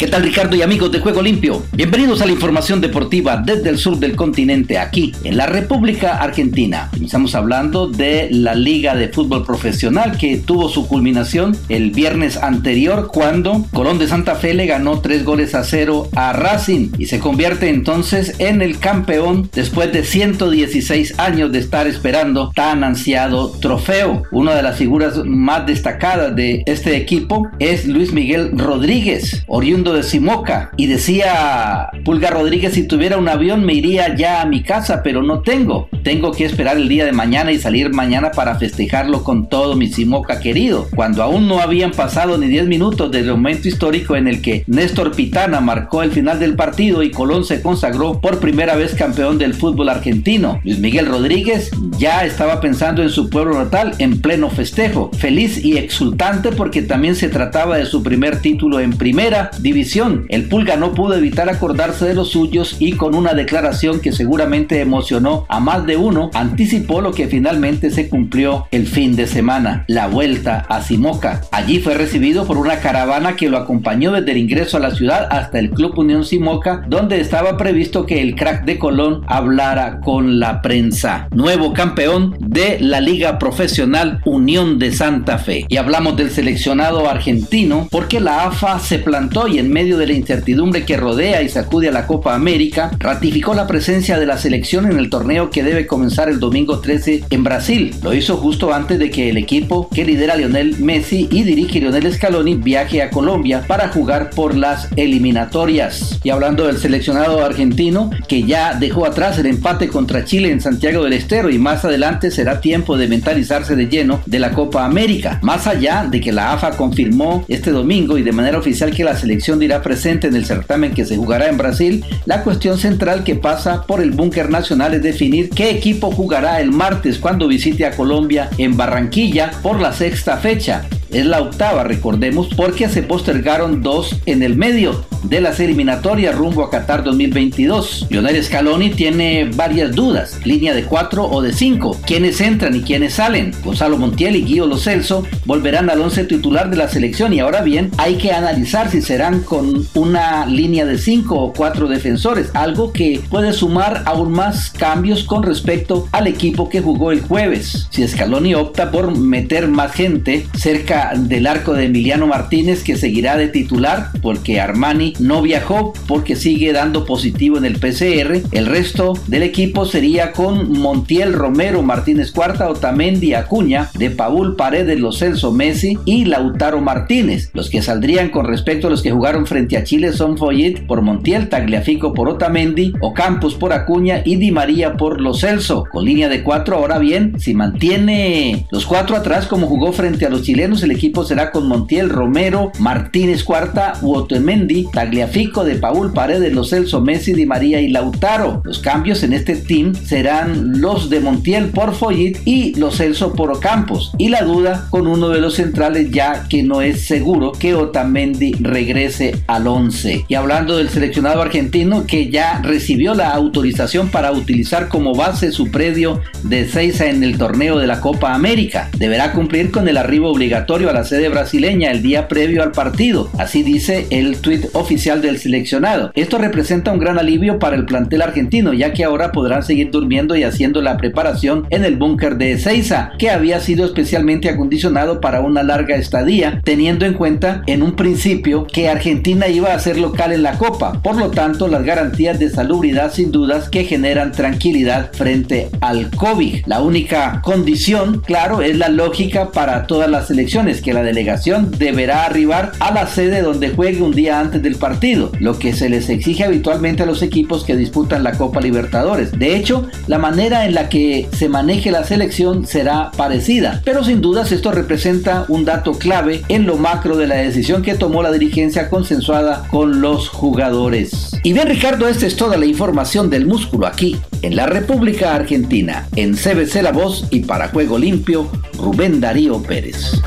¿Qué 0.00 0.06
tal 0.06 0.22
Ricardo 0.22 0.56
y 0.56 0.62
amigos 0.62 0.90
de 0.90 1.00
Juego 1.00 1.20
Limpio? 1.20 1.62
Bienvenidos 1.72 2.22
a 2.22 2.24
la 2.24 2.32
información 2.32 2.80
deportiva 2.80 3.36
desde 3.36 3.68
el 3.68 3.76
sur 3.76 3.98
del 3.98 4.16
continente, 4.16 4.78
aquí 4.78 5.12
en 5.24 5.36
la 5.36 5.44
República 5.44 6.16
Argentina. 6.16 6.88
Estamos 7.04 7.34
hablando 7.34 7.86
de 7.86 8.28
la 8.30 8.54
Liga 8.54 8.96
de 8.96 9.10
Fútbol 9.10 9.44
Profesional 9.44 10.16
que 10.16 10.38
tuvo 10.38 10.70
su 10.70 10.88
culminación 10.88 11.54
el 11.68 11.90
viernes 11.90 12.38
anterior 12.38 13.10
cuando 13.12 13.66
Colón 13.74 13.98
de 13.98 14.08
Santa 14.08 14.36
Fe 14.36 14.54
le 14.54 14.64
ganó 14.64 15.00
tres 15.00 15.22
goles 15.22 15.54
a 15.54 15.64
cero 15.64 16.08
a 16.16 16.32
Racing 16.32 16.92
y 16.96 17.04
se 17.04 17.18
convierte 17.18 17.68
entonces 17.68 18.36
en 18.38 18.62
el 18.62 18.78
campeón 18.78 19.50
después 19.52 19.92
de 19.92 20.04
116 20.04 21.18
años 21.18 21.52
de 21.52 21.58
estar 21.58 21.86
esperando 21.86 22.52
tan 22.54 22.84
ansiado 22.84 23.50
trofeo. 23.50 24.22
Una 24.30 24.54
de 24.54 24.62
las 24.62 24.78
figuras 24.78 25.26
más 25.26 25.66
destacadas 25.66 26.34
de 26.34 26.62
este 26.64 26.96
equipo 26.96 27.48
es 27.58 27.84
Luis 27.86 28.14
Miguel 28.14 28.52
Rodríguez, 28.56 29.44
oriundo 29.46 29.89
de 29.92 30.02
Simoca 30.02 30.70
y 30.76 30.86
decía 30.86 31.90
Pulga 32.04 32.30
Rodríguez, 32.30 32.74
si 32.74 32.86
tuviera 32.86 33.16
un 33.16 33.28
avión 33.28 33.64
me 33.64 33.74
iría 33.74 34.14
ya 34.14 34.42
a 34.42 34.46
mi 34.46 34.62
casa, 34.62 35.02
pero 35.02 35.22
no 35.22 35.40
tengo. 35.40 35.88
Tengo 36.02 36.32
que 36.32 36.44
esperar 36.44 36.76
el 36.76 36.88
día 36.88 37.04
de 37.04 37.12
mañana 37.12 37.52
y 37.52 37.58
salir 37.58 37.92
mañana 37.92 38.32
para 38.32 38.56
festejarlo 38.56 39.22
con 39.24 39.48
todo 39.48 39.76
mi 39.76 39.88
Simoca 39.88 40.40
querido. 40.40 40.86
Cuando 40.94 41.22
aún 41.22 41.48
no 41.48 41.60
habían 41.60 41.92
pasado 41.92 42.38
ni 42.38 42.46
10 42.48 42.66
minutos 42.66 43.10
del 43.10 43.30
momento 43.30 43.68
histórico 43.68 44.16
en 44.16 44.28
el 44.28 44.40
que 44.40 44.64
Néstor 44.66 45.12
Pitana 45.12 45.60
marcó 45.60 46.02
el 46.02 46.10
final 46.10 46.38
del 46.38 46.54
partido 46.54 47.02
y 47.02 47.10
Colón 47.10 47.44
se 47.44 47.62
consagró 47.62 48.20
por 48.20 48.40
primera 48.40 48.76
vez 48.76 48.94
campeón 48.94 49.38
del 49.38 49.54
fútbol 49.54 49.88
argentino. 49.88 50.60
Luis 50.64 50.78
Miguel 50.78 51.06
Rodríguez 51.06 51.70
ya 51.98 52.24
estaba 52.24 52.60
pensando 52.60 53.02
en 53.02 53.10
su 53.10 53.28
pueblo 53.30 53.54
natal 53.54 53.94
en 53.98 54.20
pleno 54.20 54.50
festejo, 54.50 55.10
feliz 55.16 55.64
y 55.64 55.76
exultante 55.76 56.52
porque 56.52 56.82
también 56.82 57.14
se 57.14 57.28
trataba 57.28 57.76
de 57.76 57.86
su 57.86 58.02
primer 58.02 58.40
título 58.40 58.80
en 58.80 58.92
primera 58.92 59.50
división. 59.60 59.79
El 60.28 60.44
Pulga 60.44 60.76
no 60.76 60.92
pudo 60.92 61.16
evitar 61.16 61.48
acordarse 61.48 62.06
de 62.06 62.14
los 62.14 62.30
suyos 62.30 62.76
y 62.78 62.92
con 62.92 63.14
una 63.14 63.34
declaración 63.34 64.00
que 64.00 64.12
seguramente 64.12 64.80
emocionó 64.80 65.46
a 65.48 65.58
más 65.58 65.86
de 65.86 65.96
uno, 65.96 66.30
anticipó 66.34 67.00
lo 67.00 67.12
que 67.12 67.28
finalmente 67.28 67.90
se 67.90 68.08
cumplió 68.08 68.66
el 68.70 68.86
fin 68.86 69.16
de 69.16 69.26
semana, 69.26 69.84
la 69.88 70.06
vuelta 70.06 70.66
a 70.68 70.82
Simoca. 70.82 71.42
Allí 71.50 71.80
fue 71.80 71.94
recibido 71.94 72.46
por 72.46 72.58
una 72.58 72.80
caravana 72.80 73.36
que 73.36 73.48
lo 73.48 73.56
acompañó 73.56 74.12
desde 74.12 74.32
el 74.32 74.38
ingreso 74.38 74.76
a 74.76 74.80
la 74.80 74.90
ciudad 74.90 75.26
hasta 75.30 75.58
el 75.58 75.70
Club 75.70 75.98
Unión 75.98 76.24
Simoca, 76.24 76.84
donde 76.86 77.20
estaba 77.20 77.56
previsto 77.56 78.06
que 78.06 78.20
el 78.20 78.34
crack 78.34 78.64
de 78.64 78.78
Colón 78.78 79.22
hablara 79.26 80.00
con 80.00 80.40
la 80.40 80.62
prensa. 80.62 81.28
Nuevo 81.32 81.72
campeón 81.72 82.36
de 82.38 82.78
la 82.80 83.00
Liga 83.00 83.38
Profesional 83.38 84.20
Unión 84.24 84.78
de 84.78 84.92
Santa 84.92 85.38
Fe. 85.38 85.64
Y 85.68 85.76
hablamos 85.78 86.16
del 86.16 86.30
seleccionado 86.30 87.08
argentino 87.08 87.88
porque 87.90 88.20
la 88.20 88.44
AFA 88.44 88.78
se 88.78 88.98
plantó 88.98 89.48
y 89.48 89.58
en 89.58 89.69
medio 89.70 89.96
de 89.96 90.06
la 90.06 90.12
incertidumbre 90.12 90.84
que 90.84 90.96
rodea 90.96 91.42
y 91.42 91.48
sacude 91.48 91.88
a 91.88 91.92
la 91.92 92.06
Copa 92.06 92.34
América, 92.34 92.90
ratificó 92.98 93.54
la 93.54 93.66
presencia 93.66 94.18
de 94.18 94.26
la 94.26 94.38
selección 94.38 94.90
en 94.90 94.98
el 94.98 95.10
torneo 95.10 95.50
que 95.50 95.62
debe 95.62 95.86
comenzar 95.86 96.28
el 96.28 96.40
domingo 96.40 96.80
13 96.80 97.24
en 97.30 97.44
Brasil. 97.44 97.94
Lo 98.02 98.14
hizo 98.14 98.36
justo 98.36 98.72
antes 98.74 98.98
de 98.98 99.10
que 99.10 99.30
el 99.30 99.36
equipo 99.36 99.88
que 99.88 100.04
lidera 100.04 100.36
Lionel 100.36 100.78
Messi 100.78 101.28
y 101.30 101.42
dirige 101.42 101.80
Lionel 101.80 102.12
Scaloni 102.12 102.54
viaje 102.54 103.02
a 103.02 103.10
Colombia 103.10 103.64
para 103.66 103.88
jugar 103.88 104.30
por 104.30 104.56
las 104.56 104.88
eliminatorias. 104.96 106.18
Y 106.22 106.30
hablando 106.30 106.66
del 106.66 106.78
seleccionado 106.78 107.44
argentino, 107.44 108.10
que 108.28 108.42
ya 108.42 108.74
dejó 108.74 109.06
atrás 109.06 109.38
el 109.38 109.46
empate 109.46 109.88
contra 109.88 110.24
Chile 110.24 110.50
en 110.50 110.60
Santiago 110.60 111.04
del 111.04 111.12
Estero 111.12 111.50
y 111.50 111.58
más 111.58 111.84
adelante 111.84 112.30
será 112.30 112.60
tiempo 112.60 112.96
de 112.96 113.08
mentalizarse 113.08 113.76
de 113.76 113.86
lleno 113.86 114.20
de 114.26 114.38
la 114.38 114.52
Copa 114.52 114.84
América. 114.84 115.38
Más 115.42 115.66
allá 115.66 116.06
de 116.10 116.20
que 116.20 116.32
la 116.32 116.52
AFA 116.52 116.76
confirmó 116.76 117.44
este 117.48 117.70
domingo 117.70 118.18
y 118.18 118.22
de 118.22 118.32
manera 118.32 118.58
oficial 118.58 118.90
que 118.90 119.04
la 119.04 119.16
selección 119.16 119.58
dirá 119.60 119.82
presente 119.82 120.26
en 120.26 120.34
el 120.34 120.44
certamen 120.44 120.92
que 120.92 121.04
se 121.04 121.16
jugará 121.16 121.48
en 121.48 121.56
Brasil, 121.56 122.04
la 122.26 122.42
cuestión 122.42 122.78
central 122.78 123.22
que 123.22 123.36
pasa 123.36 123.86
por 123.86 124.00
el 124.00 124.10
búnker 124.10 124.50
nacional 124.50 124.94
es 124.94 125.02
definir 125.02 125.50
qué 125.50 125.70
equipo 125.70 126.10
jugará 126.10 126.60
el 126.60 126.72
martes 126.72 127.18
cuando 127.18 127.46
visite 127.46 127.86
a 127.86 127.92
Colombia 127.92 128.50
en 128.58 128.76
Barranquilla 128.76 129.52
por 129.62 129.80
la 129.80 129.92
sexta 129.92 130.38
fecha. 130.38 130.88
Es 131.12 131.26
la 131.26 131.40
octava, 131.40 131.82
recordemos, 131.82 132.48
porque 132.56 132.88
se 132.88 133.02
postergaron 133.02 133.82
dos 133.82 134.14
en 134.26 134.44
el 134.44 134.56
medio 134.56 135.04
de 135.24 135.40
las 135.40 135.60
eliminatorias 135.60 136.34
rumbo 136.34 136.62
a 136.62 136.70
Qatar 136.70 137.02
2022. 137.02 138.06
Lionel 138.10 138.42
Scaloni 138.42 138.90
tiene 138.90 139.50
varias 139.54 139.94
dudas, 139.94 140.38
línea 140.44 140.72
de 140.72 140.84
4 140.84 141.28
o 141.28 141.42
de 141.42 141.52
5, 141.52 142.00
quiénes 142.06 142.40
entran 142.40 142.76
y 142.76 142.82
quiénes 142.82 143.14
salen. 143.14 143.52
Gonzalo 143.64 143.98
Montiel 143.98 144.36
y 144.36 144.44
Guido 144.44 144.66
Lo 144.66 144.76
Celso 144.76 145.26
volverán 145.46 145.90
al 145.90 146.00
once 146.00 146.24
titular 146.24 146.70
de 146.70 146.76
la 146.76 146.88
selección 146.88 147.32
y 147.32 147.40
ahora 147.40 147.62
bien, 147.62 147.90
hay 147.98 148.14
que 148.14 148.32
analizar 148.32 148.90
si 148.90 149.02
serán 149.02 149.40
con 149.40 149.86
una 149.94 150.46
línea 150.46 150.86
de 150.86 150.96
5 150.96 151.34
o 151.34 151.52
4 151.52 151.88
defensores, 151.88 152.50
algo 152.54 152.92
que 152.92 153.20
puede 153.28 153.52
sumar 153.52 154.04
aún 154.06 154.32
más 154.32 154.70
cambios 154.70 155.24
con 155.24 155.42
respecto 155.42 156.06
al 156.12 156.28
equipo 156.28 156.68
que 156.68 156.80
jugó 156.80 157.10
el 157.10 157.20
jueves. 157.20 157.88
Si 157.90 158.06
Scaloni 158.06 158.54
opta 158.54 158.90
por 158.92 159.16
meter 159.16 159.68
más 159.68 159.92
gente 159.92 160.46
cerca 160.56 160.99
del 161.16 161.46
arco 161.46 161.74
de 161.74 161.86
Emiliano 161.86 162.26
Martínez 162.26 162.82
que 162.82 162.96
seguirá 162.96 163.36
de 163.36 163.48
titular 163.48 164.08
porque 164.22 164.60
Armani 164.60 165.14
no 165.18 165.42
viajó 165.42 165.92
porque 166.06 166.36
sigue 166.36 166.72
dando 166.72 167.04
positivo 167.04 167.58
en 167.58 167.64
el 167.64 167.78
PCR. 167.78 168.40
El 168.52 168.66
resto 168.66 169.14
del 169.26 169.42
equipo 169.42 169.86
sería 169.86 170.32
con 170.32 170.78
Montiel 170.78 171.32
Romero, 171.32 171.82
Martínez 171.82 172.32
Cuarta, 172.32 172.68
Otamendi, 172.68 173.34
Acuña, 173.34 173.90
de 173.94 174.10
Paul 174.10 174.56
Paredes, 174.56 174.98
Los 174.98 175.18
Celso 175.18 175.52
Messi 175.52 175.98
y 176.04 176.24
Lautaro 176.24 176.80
Martínez. 176.80 177.50
Los 177.52 177.70
que 177.70 177.82
saldrían 177.82 178.30
con 178.30 178.46
respecto 178.46 178.86
a 178.86 178.90
los 178.90 179.02
que 179.02 179.12
jugaron 179.12 179.46
frente 179.46 179.76
a 179.76 179.84
Chile 179.84 180.12
son 180.12 180.38
Foyet 180.38 180.86
por 180.86 181.02
Montiel, 181.02 181.48
Tagliafico 181.48 182.14
por 182.14 182.28
Otamendi, 182.28 182.92
Ocampos 183.00 183.54
por 183.54 183.72
Acuña 183.72 184.22
y 184.24 184.36
Di 184.36 184.50
María 184.50 184.96
por 184.96 185.20
Los 185.20 185.40
Celso. 185.40 185.84
Con 185.90 186.04
línea 186.04 186.28
de 186.28 186.42
cuatro, 186.42 186.76
ahora 186.76 186.98
bien, 186.98 187.38
si 187.38 187.54
mantiene 187.54 188.66
los 188.70 188.86
cuatro 188.86 189.16
atrás 189.16 189.46
como 189.46 189.66
jugó 189.66 189.92
frente 189.92 190.26
a 190.26 190.30
los 190.30 190.42
chilenos, 190.42 190.82
el 190.82 190.89
equipo 190.90 191.24
será 191.24 191.50
con 191.50 191.66
Montiel, 191.66 192.08
Romero, 192.08 192.72
Martínez 192.78 193.44
Cuarta, 193.44 193.94
Otamendi, 194.02 194.88
Tagliafico, 194.92 195.64
de 195.64 195.76
Paul 195.76 196.12
Paredes, 196.12 196.52
Los 196.52 196.70
Celso, 196.70 197.00
Messi, 197.00 197.32
Di 197.32 197.46
María 197.46 197.80
y 197.80 197.88
Lautaro. 197.88 198.62
Los 198.64 198.78
cambios 198.78 199.22
en 199.22 199.32
este 199.32 199.56
team 199.56 199.94
serán 199.94 200.80
los 200.80 201.10
de 201.10 201.20
Montiel 201.20 201.66
por 201.66 201.94
Foyit 201.94 202.38
y 202.44 202.74
Los 202.74 202.96
Celso 202.96 203.34
por 203.34 203.50
Ocampos. 203.50 204.12
Y 204.18 204.28
la 204.28 204.42
duda 204.42 204.86
con 204.90 205.06
uno 205.06 205.28
de 205.28 205.40
los 205.40 205.54
centrales 205.54 206.10
ya 206.10 206.46
que 206.48 206.62
no 206.62 206.82
es 206.82 207.06
seguro 207.06 207.52
que 207.52 207.74
Otamendi 207.74 208.52
regrese 208.60 209.42
al 209.46 209.66
11. 209.66 210.24
Y 210.28 210.34
hablando 210.34 210.76
del 210.76 210.88
seleccionado 210.88 211.42
argentino 211.42 212.06
que 212.06 212.30
ya 212.30 212.60
recibió 212.62 213.14
la 213.14 213.30
autorización 213.30 214.08
para 214.10 214.32
utilizar 214.32 214.88
como 214.88 215.14
base 215.14 215.52
su 215.52 215.70
predio 215.70 216.20
de 216.42 216.68
Seiza 216.68 217.06
en 217.06 217.22
el 217.24 217.38
torneo 217.38 217.78
de 217.78 217.86
la 217.86 218.00
Copa 218.00 218.34
América. 218.34 218.88
Deberá 218.96 219.32
cumplir 219.32 219.70
con 219.70 219.88
el 219.88 219.96
arribo 219.96 220.30
obligatorio 220.30 220.79
a 220.88 220.92
la 220.94 221.04
sede 221.04 221.28
brasileña 221.28 221.90
el 221.90 222.00
día 222.00 222.28
previo 222.28 222.62
al 222.62 222.72
partido. 222.72 223.28
Así 223.38 223.62
dice 223.62 224.06
el 224.10 224.38
tuit 224.38 224.66
oficial 224.72 225.20
del 225.20 225.38
seleccionado. 225.38 226.10
Esto 226.14 226.38
representa 226.38 226.92
un 226.92 226.98
gran 226.98 227.18
alivio 227.18 227.58
para 227.58 227.76
el 227.76 227.84
plantel 227.84 228.22
argentino, 228.22 228.72
ya 228.72 228.92
que 228.92 229.04
ahora 229.04 229.32
podrán 229.32 229.62
seguir 229.62 229.90
durmiendo 229.90 230.36
y 230.36 230.44
haciendo 230.44 230.80
la 230.80 230.96
preparación 230.96 231.66
en 231.70 231.84
el 231.84 231.96
búnker 231.96 232.36
de 232.36 232.52
Ezeiza, 232.52 233.12
que 233.18 233.30
había 233.30 233.60
sido 233.60 233.84
especialmente 233.84 234.48
acondicionado 234.48 235.20
para 235.20 235.40
una 235.40 235.62
larga 235.62 235.96
estadía, 235.96 236.60
teniendo 236.64 237.04
en 237.04 237.14
cuenta 237.14 237.62
en 237.66 237.82
un 237.82 237.96
principio 237.96 238.66
que 238.66 238.88
Argentina 238.88 239.48
iba 239.48 239.74
a 239.74 239.78
ser 239.78 239.98
local 239.98 240.32
en 240.32 240.42
la 240.42 240.56
Copa. 240.56 241.00
Por 241.02 241.16
lo 241.16 241.30
tanto, 241.30 241.68
las 241.68 241.84
garantías 241.84 242.38
de 242.38 242.48
salubridad 242.48 243.12
sin 243.12 243.32
dudas 243.32 243.68
que 243.68 243.84
generan 243.84 244.32
tranquilidad 244.32 245.10
frente 245.12 245.68
al 245.80 246.10
COVID. 246.10 246.66
La 246.66 246.80
única 246.80 247.40
condición, 247.42 248.22
claro, 248.24 248.62
es 248.62 248.76
la 248.76 248.88
lógica 248.88 249.50
para 249.50 249.86
todas 249.86 250.10
las 250.10 250.28
selecciones, 250.28 250.69
que 250.78 250.94
la 250.94 251.02
delegación 251.02 251.72
deberá 251.76 252.24
arribar 252.24 252.72
a 252.78 252.92
la 252.92 253.06
sede 253.06 253.42
donde 253.42 253.70
juegue 253.70 254.02
un 254.02 254.12
día 254.12 254.38
antes 254.38 254.62
del 254.62 254.76
partido, 254.76 255.32
lo 255.40 255.58
que 255.58 255.72
se 255.72 255.88
les 255.88 256.08
exige 256.08 256.44
habitualmente 256.44 257.02
a 257.02 257.06
los 257.06 257.22
equipos 257.22 257.64
que 257.64 257.76
disputan 257.76 258.22
la 258.22 258.32
Copa 258.32 258.60
Libertadores. 258.60 259.32
De 259.32 259.56
hecho, 259.56 259.88
la 260.06 260.18
manera 260.18 260.66
en 260.66 260.74
la 260.74 260.88
que 260.88 261.28
se 261.32 261.48
maneje 261.48 261.90
la 261.90 262.04
selección 262.04 262.66
será 262.66 263.10
parecida, 263.16 263.82
pero 263.84 264.04
sin 264.04 264.20
dudas 264.20 264.52
esto 264.52 264.70
representa 264.70 265.44
un 265.48 265.64
dato 265.64 265.94
clave 265.94 266.42
en 266.48 266.66
lo 266.66 266.76
macro 266.76 267.16
de 267.16 267.26
la 267.26 267.36
decisión 267.36 267.82
que 267.82 267.94
tomó 267.94 268.22
la 268.22 268.32
dirigencia 268.32 268.88
consensuada 268.88 269.64
con 269.70 270.00
los 270.00 270.28
jugadores. 270.28 271.32
Y 271.42 271.52
bien 271.52 271.68
Ricardo, 271.68 272.08
esta 272.08 272.26
es 272.26 272.36
toda 272.36 272.56
la 272.56 272.66
información 272.66 273.30
del 273.30 273.46
músculo 273.46 273.86
aquí, 273.86 274.18
en 274.42 274.56
la 274.56 274.66
República 274.66 275.34
Argentina, 275.34 276.06
en 276.16 276.34
CBC 276.34 276.82
La 276.82 276.92
Voz 276.92 277.26
y 277.30 277.40
para 277.40 277.68
Juego 277.68 277.98
Limpio, 277.98 278.50
Rubén 278.78 279.20
Darío 279.20 279.62
Pérez. 279.62 280.20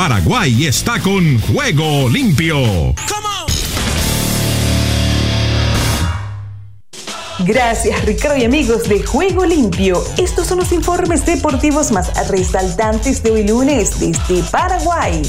Paraguay 0.00 0.64
está 0.64 0.98
con 0.98 1.38
Juego 1.42 2.08
Limpio. 2.08 2.94
Gracias 7.40 8.02
Ricardo 8.06 8.38
y 8.38 8.44
amigos 8.44 8.88
de 8.88 9.02
Juego 9.02 9.44
Limpio. 9.44 10.02
Estos 10.16 10.46
son 10.46 10.60
los 10.60 10.72
informes 10.72 11.26
deportivos 11.26 11.92
más 11.92 12.30
resaltantes 12.30 13.22
de 13.22 13.30
hoy 13.30 13.46
lunes 13.46 14.00
desde 14.00 14.42
Paraguay. 14.50 15.20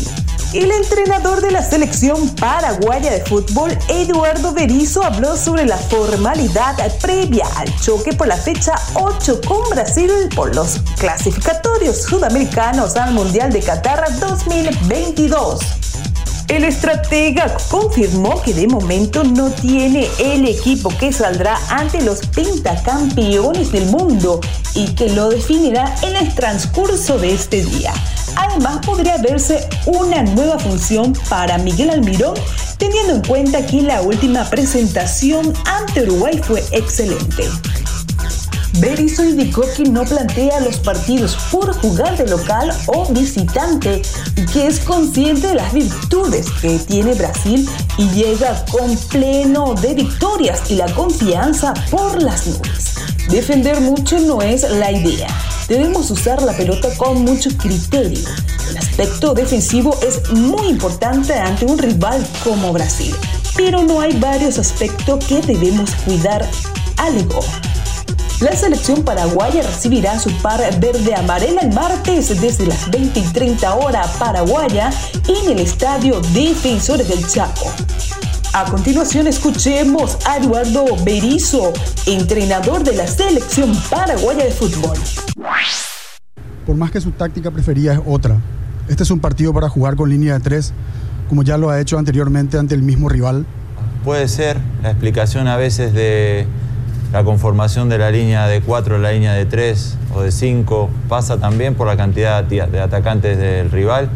El 0.53 0.70
entrenador 0.70 1.39
de 1.39 1.50
la 1.50 1.63
selección 1.63 2.27
paraguaya 2.36 3.10
de 3.10 3.24
fútbol, 3.24 3.72
Eduardo 3.88 4.51
Berizzo, 4.51 5.01
habló 5.01 5.38
sobre 5.38 5.65
la 5.65 5.77
formalidad 5.77 6.75
previa 7.01 7.46
al 7.55 7.74
choque 7.79 8.12
por 8.12 8.27
la 8.27 8.36
fecha 8.36 8.75
8 8.96 9.39
con 9.48 9.70
Brasil 9.70 10.12
por 10.36 10.53
los 10.53 10.79
clasificatorios 11.00 12.01
sudamericanos 12.01 12.98
al 12.98 13.13
Mundial 13.13 13.53
de 13.53 13.62
Qatar 13.62 14.03
2022. 14.20 15.62
El 16.50 16.65
estratega 16.65 17.55
confirmó 17.70 18.41
que 18.41 18.53
de 18.53 18.67
momento 18.67 19.24
no 19.24 19.51
tiene 19.51 20.10
el 20.20 20.46
equipo 20.46 20.89
que 21.00 21.13
saldrá 21.13 21.58
ante 21.70 22.01
los 22.01 22.27
pentacampeones 22.27 23.72
del 23.72 23.86
mundo 23.86 24.41
y 24.75 24.93
que 24.96 25.12
lo 25.12 25.29
definirá 25.29 25.96
en 26.01 26.17
el 26.17 26.36
transcurso 26.36 27.17
de 27.17 27.36
este 27.36 27.63
día. 27.63 27.93
Además, 28.35 28.85
podría 28.85 29.17
verse 29.17 29.67
una 29.85 30.23
nueva 30.23 30.59
función 30.59 31.13
para 31.29 31.57
Miguel 31.57 31.89
Almirón, 31.89 32.35
teniendo 32.77 33.15
en 33.15 33.21
cuenta 33.23 33.65
que 33.65 33.81
la 33.81 34.01
última 34.01 34.50
presentación 34.50 35.53
ante 35.65 36.03
Uruguay 36.03 36.39
fue 36.43 36.63
excelente. 36.71 37.45
Berizzo 38.79 39.25
indicó 39.25 39.63
que 39.75 39.83
no 39.83 40.03
plantea 40.03 40.59
los 40.61 40.77
partidos 40.77 41.35
por 41.51 41.73
jugar 41.81 42.17
de 42.17 42.27
local 42.27 42.71
o 42.88 43.05
visitante 43.13 44.01
y 44.35 44.45
que 44.45 44.67
es 44.67 44.79
consciente 44.79 45.47
de 45.47 45.55
las 45.55 45.73
virtudes 45.73 46.50
que 46.61 46.79
tiene 46.79 47.13
Brasil 47.13 47.69
y 47.97 48.09
llega 48.09 48.65
con 48.71 48.95
pleno 49.09 49.75
de 49.75 49.93
victorias 49.93 50.71
y 50.71 50.75
la 50.75 50.91
confianza 50.93 51.73
por 51.89 52.21
las 52.21 52.47
nubes. 52.47 52.95
Defender 53.29 53.79
mucho 53.81 54.19
no 54.19 54.41
es 54.41 54.69
la 54.69 54.91
idea. 54.91 55.27
Debemos 55.71 56.11
usar 56.11 56.41
la 56.41 56.51
pelota 56.51 56.89
con 56.97 57.23
mucho 57.23 57.49
criterio. 57.55 58.19
El 58.71 58.77
aspecto 58.77 59.33
defensivo 59.33 59.97
es 60.05 60.29
muy 60.31 60.67
importante 60.67 61.31
ante 61.31 61.63
un 61.63 61.77
rival 61.77 62.27
como 62.43 62.73
Brasil, 62.73 63.15
pero 63.55 63.81
no 63.81 64.01
hay 64.01 64.19
varios 64.19 64.59
aspectos 64.59 65.23
que 65.23 65.39
debemos 65.39 65.95
cuidar, 66.03 66.45
alegó. 66.97 67.39
La 68.41 68.53
selección 68.53 69.03
paraguaya 69.03 69.61
recibirá 69.61 70.19
su 70.19 70.29
par 70.41 70.59
verde-amarela 70.81 71.61
el 71.61 71.73
martes 71.73 72.41
desde 72.41 72.67
las 72.67 72.91
20 72.91 73.21
y 73.21 73.23
30 73.23 73.73
horas 73.75 74.09
paraguaya 74.19 74.89
en 75.29 75.51
el 75.51 75.59
estadio 75.59 76.19
Defensores 76.33 77.07
del 77.07 77.25
Chaco. 77.29 77.71
A 78.53 78.65
continuación 78.65 79.27
escuchemos 79.27 80.17
a 80.27 80.36
Eduardo 80.36 80.84
Berizo, 81.05 81.72
entrenador 82.05 82.84
de 82.84 82.93
la 82.98 83.08
selección 83.08 83.72
paraguaya 83.89 84.43
de 84.43 84.51
fútbol. 84.51 84.98
Por 86.65 86.75
más 86.75 86.91
que 86.91 87.00
su 87.00 87.12
táctica 87.12 87.50
preferida 87.50 87.93
es 87.93 88.01
otra, 88.05 88.41
este 88.89 89.03
es 89.03 89.12
un 89.12 89.22
partido 89.22 89.53
para 89.53 89.70
jugar 89.70 89.96
con 89.96 90.10
línea 90.10 90.34
de 90.34 90.41
tres, 90.41 90.74
como 91.29 91.43
ya 91.43 91.58
lo 91.58 91.70
ha 91.70 91.79
hecho 91.79 91.98
anteriormente 91.98 92.58
ante 92.58 92.75
el 92.75 92.81
mismo 92.81 93.08
rival. 93.08 93.46
Puede 94.03 94.27
ser 94.27 94.58
la 94.84 94.89
explicación 94.91 95.48
a 95.48 95.55
veces 95.55 95.93
de 95.93 96.46
la 97.13 97.24
conformación 97.24 97.88
de 97.88 98.00
la 98.00 98.12
línea 98.12 98.48
de 98.48 98.60
4, 98.60 98.98
la 98.98 99.13
línea 99.13 99.31
de 99.31 99.46
3 99.46 99.98
o 100.13 100.24
de 100.24 100.31
5 100.34 100.89
pasa 101.08 101.38
también 101.38 101.75
por 101.75 101.88
la 101.88 101.96
cantidad 101.96 102.43
de 102.43 102.81
atacantes 102.81 103.38
del 103.38 103.72
rival. 103.72 104.10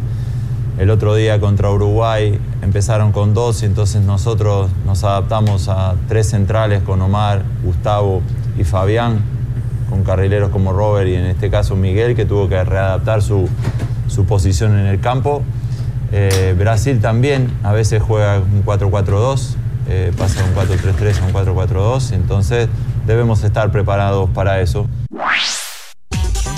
El 0.78 0.90
otro 0.90 1.16
día 1.16 1.40
contra 1.40 1.72
Uruguay 1.72 2.38
empezaron 2.66 3.12
con 3.12 3.36
dos 3.36 3.62
y 3.62 3.68
entonces 3.68 4.02
nosotros 4.02 4.72
nos 4.86 5.04
adaptamos 5.04 5.70
a 5.70 5.96
tres 6.08 6.30
centrales 6.30 6.82
con 6.82 7.00
Omar, 7.00 7.44
Gustavo 7.64 8.22
y 8.58 8.64
Fabián, 8.64 9.20
con 9.88 10.04
carrileros 10.04 10.50
como 10.50 10.74
Robert 10.74 11.08
y 11.08 11.14
en 11.14 11.26
este 11.26 11.52
caso 11.52 11.76
Miguel, 11.76 12.16
que 12.16 12.26
tuvo 12.26 12.50
que 12.50 12.62
readaptar 12.64 13.22
su, 13.22 13.48
posición 14.28 14.80
en 14.80 14.88
el 14.88 15.00
campo. 15.00 15.44
Eh, 16.12 16.56
Brasil 16.58 17.00
también 17.00 17.52
a 17.64 17.72
veces 17.72 18.02
juega 18.02 18.40
un 18.40 18.66
4-4-2, 18.66 19.56
eh, 19.88 20.12
pasa 20.18 20.44
un 20.44 20.56
4-3-3 20.56 21.22
a 21.22 21.26
un 21.26 21.34
4-4-2, 21.34 22.14
entonces 22.14 22.68
debemos 23.06 23.44
estar 23.44 23.72
preparados 23.72 24.30
para 24.32 24.60
eso. 24.62 24.88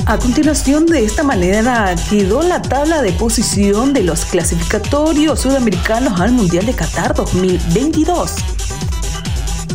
A 0.07 0.17
continuación, 0.17 0.85
de 0.85 1.03
esta 1.03 1.21
manera 1.21 1.93
quedó 2.09 2.41
la 2.41 2.61
tabla 2.61 3.01
de 3.01 3.11
posición 3.11 3.91
de 3.91 4.03
los 4.03 4.23
clasificatorios 4.23 5.41
sudamericanos 5.41 6.21
al 6.21 6.31
Mundial 6.31 6.65
de 6.65 6.73
Qatar 6.73 7.13
2022. 7.13 8.35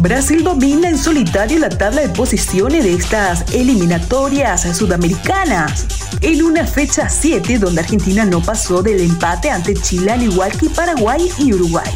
Brasil 0.01 0.43
domina 0.43 0.89
en 0.89 0.97
solitario 0.97 1.59
la 1.59 1.69
tabla 1.69 2.01
de 2.01 2.09
posiciones 2.09 2.83
de 2.83 2.95
estas 2.95 3.53
eliminatorias 3.53 4.63
sudamericanas. 4.75 6.02
En 6.21 6.43
una 6.43 6.67
fecha 6.67 7.09
7 7.09 7.59
donde 7.59 7.81
Argentina 7.81 8.25
no 8.25 8.43
pasó 8.43 8.83
del 8.83 9.01
empate 9.01 9.51
ante 9.51 9.75
Chile 9.75 10.13
al 10.13 10.23
igual 10.23 10.53
que 10.53 10.71
Paraguay 10.71 11.31
y 11.39 11.53
Uruguay 11.53 11.93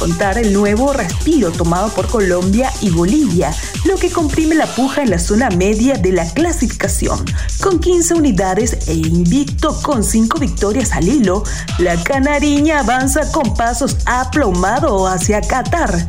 contar 0.00 0.38
el 0.38 0.54
nuevo 0.54 0.94
respiro 0.94 1.50
tomado 1.52 1.90
por 1.90 2.08
Colombia 2.08 2.72
y 2.80 2.88
Bolivia, 2.88 3.54
lo 3.84 3.96
que 3.96 4.10
comprime 4.10 4.54
la 4.54 4.66
puja 4.66 5.02
en 5.02 5.10
la 5.10 5.18
zona 5.18 5.50
media 5.50 5.94
de 5.94 6.12
la 6.12 6.24
clasificación. 6.32 7.22
Con 7.60 7.80
15 7.80 8.14
unidades 8.14 8.88
e 8.88 8.94
invicto 8.94 9.78
con 9.82 10.02
5 10.02 10.38
victorias 10.38 10.92
al 10.92 11.06
hilo, 11.06 11.44
la 11.78 12.02
canariña 12.02 12.80
avanza 12.80 13.30
con 13.30 13.54
pasos 13.54 13.98
aplomados 14.06 15.10
hacia 15.10 15.42
Qatar. 15.42 16.06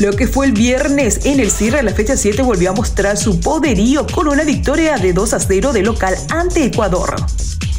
Lo 0.00 0.12
que 0.12 0.26
fue 0.26 0.46
el 0.46 0.52
viernes 0.52 1.26
en 1.26 1.40
el 1.40 1.50
cierre 1.50 1.76
de 1.76 1.82
la 1.82 1.92
fecha 1.92 2.16
7 2.16 2.40
volvió 2.40 2.70
a 2.70 2.72
mostrar 2.72 3.18
su 3.18 3.38
poderío 3.38 4.06
con 4.06 4.28
una 4.28 4.44
victoria 4.44 4.96
de 4.96 5.12
2 5.12 5.34
a 5.34 5.40
0 5.40 5.74
de 5.74 5.82
local 5.82 6.16
ante 6.30 6.64
Ecuador. 6.64 7.14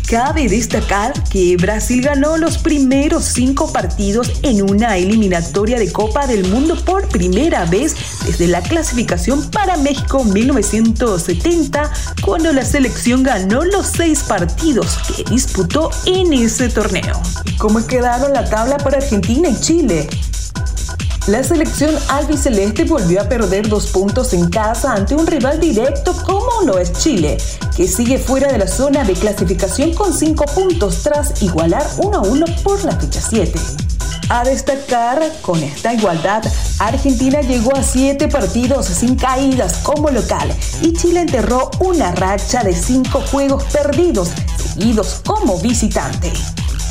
Cabe 0.08 0.48
destacar 0.48 1.14
que 1.32 1.58
Brasil 1.58 2.04
ganó 2.04 2.38
los 2.38 2.60
primeros 2.60 3.24
cinco 3.24 3.74
partidos 3.74 4.34
en 4.44 4.62
una 4.62 4.98
eliminatoria 4.98 5.80
de 5.80 5.92
Copa 5.92 6.28
del 6.28 6.48
Mundo 6.48 6.76
por 6.86 7.08
primera 7.08 7.66
vez 7.66 7.96
desde 8.24 8.46
la 8.46 8.62
clasificación 8.62 9.50
para 9.50 9.78
México 9.78 10.24
1970, 10.24 11.92
cuando 12.22 12.54
la 12.54 12.66
selección 12.66 13.24
ganó 13.24 13.64
los 13.64 13.88
seis 13.88 14.22
partidos 14.22 15.00
que 15.08 15.24
disputó 15.24 15.90
en 16.06 16.34
ese 16.34 16.70
torneo. 16.70 17.20
¿Cómo 17.58 17.84
quedaron 17.88 18.32
la 18.32 18.48
tabla 18.48 18.78
para 18.78 18.98
Argentina 18.98 19.50
y 19.50 19.60
Chile? 19.60 20.08
La 21.28 21.44
selección 21.44 21.96
albiceleste 22.10 22.84
volvió 22.84 23.22
a 23.22 23.30
perder 23.30 23.70
dos 23.70 23.88
puntos 23.88 24.34
en 24.34 24.50
casa 24.50 24.94
ante 24.94 25.14
un 25.14 25.28
rival 25.28 25.60
directo 25.60 26.16
como 26.26 26.64
lo 26.66 26.80
es 26.80 26.92
Chile, 26.94 27.38
que 27.78 27.88
sigue 27.88 28.18
fuera 28.18 28.52
de 28.52 28.58
la 28.58 28.68
zona 28.68 29.04
de 29.04 29.14
clasificación 29.14 29.94
con 29.94 30.14
cinco 30.16 30.46
puntos 30.46 31.04
tras 31.04 31.44
igualar 31.44 31.86
1 31.98 32.18
a 32.18 32.22
1 32.22 32.46
por 32.64 32.84
la 32.84 32.94
fecha 32.94 33.22
7. 33.22 33.54
A 34.30 34.44
destacar, 34.46 35.22
con 35.44 35.62
esta 35.62 35.94
igualdad, 35.94 36.42
Argentina 36.80 37.42
llegó 37.42 37.76
a 37.76 37.84
siete 37.84 38.28
partidos 38.28 38.88
sin 38.88 39.16
caídas 39.16 39.76
como 39.84 40.10
local 40.10 40.52
y 40.82 40.94
Chile 40.94 41.22
enterró 41.22 41.70
una 41.82 42.14
racha 42.14 42.64
de 42.64 42.74
cinco 42.74 43.22
juegos 43.30 43.66
perdidos 43.66 44.32
seguidos 44.58 45.22
como 45.24 45.60
visitante. 45.60 46.34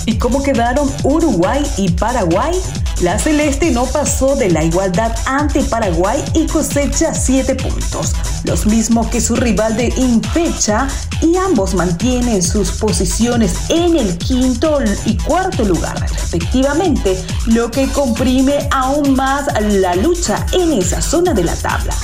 ¿Y 0.06 0.18
cómo 0.18 0.42
quedaron 0.42 0.88
Uruguay 1.02 1.62
y 1.76 1.90
Paraguay? 1.90 2.54
La 3.00 3.18
Celeste 3.18 3.70
no 3.70 3.86
pasó 3.86 4.36
de 4.36 4.50
la 4.50 4.62
igualdad 4.62 5.14
ante 5.24 5.62
Paraguay 5.62 6.22
y 6.34 6.46
cosecha 6.46 7.14
7 7.14 7.54
puntos, 7.54 8.12
los 8.44 8.66
mismos 8.66 9.06
que 9.06 9.22
su 9.22 9.36
rival 9.36 9.74
de 9.74 9.86
infecha, 9.96 10.86
y 11.22 11.34
ambos 11.36 11.74
mantienen 11.74 12.42
sus 12.42 12.72
posiciones 12.72 13.70
en 13.70 13.96
el 13.96 14.18
quinto 14.18 14.80
y 15.06 15.16
cuarto 15.16 15.64
lugar, 15.64 15.98
respectivamente, 16.10 17.24
lo 17.46 17.70
que 17.70 17.88
comprime 17.88 18.68
aún 18.70 19.14
más 19.14 19.46
la 19.62 19.94
lucha 19.94 20.44
en 20.52 20.72
esa 20.74 21.00
zona 21.00 21.32
de 21.32 21.44
la 21.44 21.56
tabla. 21.56 21.94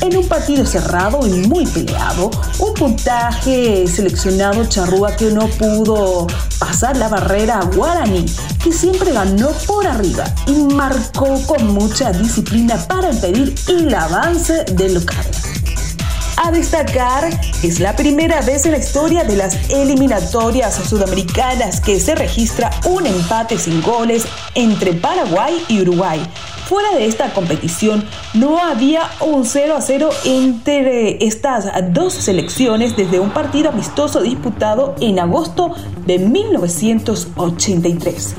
En 0.00 0.16
un 0.16 0.28
partido 0.28 0.66
cerrado 0.66 1.26
y 1.26 1.48
muy 1.48 1.66
peleado, 1.66 2.30
un 2.58 2.74
puntaje 2.74 3.86
seleccionado 3.86 4.64
charrúa 4.66 5.16
que 5.16 5.30
no 5.30 5.48
pudo 5.48 6.26
pasar 6.58 6.96
la 6.96 7.08
barrera 7.08 7.60
Guarani, 7.74 8.26
que 8.62 8.72
siempre 8.72 9.12
ganó 9.12 9.50
por 9.66 9.86
arriba 9.86 10.24
y 10.46 10.74
marcó 10.74 11.40
con 11.46 11.74
mucha 11.74 12.12
disciplina 12.12 12.76
para 12.88 13.12
impedir 13.12 13.54
el 13.68 13.94
avance 13.94 14.64
del 14.72 14.94
local. 14.94 15.24
A 16.36 16.50
destacar, 16.50 17.28
es 17.62 17.80
la 17.80 17.96
primera 17.96 18.40
vez 18.42 18.66
en 18.66 18.72
la 18.72 18.78
historia 18.78 19.24
de 19.24 19.36
las 19.36 19.70
eliminatorias 19.70 20.74
sudamericanas 20.74 21.80
que 21.80 22.00
se 22.00 22.14
registra 22.14 22.70
un 22.86 23.06
empate 23.06 23.58
sin 23.58 23.80
goles 23.82 24.26
entre 24.54 24.94
Paraguay 24.94 25.64
y 25.68 25.80
Uruguay, 25.80 26.20
Fuera 26.68 26.92
de 26.94 27.06
esta 27.06 27.32
competición 27.34 28.04
no 28.32 28.58
había 28.58 29.10
un 29.20 29.44
0 29.44 29.76
a 29.76 29.82
0 29.82 30.08
entre 30.24 31.22
estas 31.26 31.66
dos 31.92 32.14
selecciones 32.14 32.96
desde 32.96 33.20
un 33.20 33.28
partido 33.30 33.68
amistoso 33.68 34.22
disputado 34.22 34.94
en 35.00 35.18
agosto 35.18 35.74
de 36.06 36.18
1983. 36.18 38.34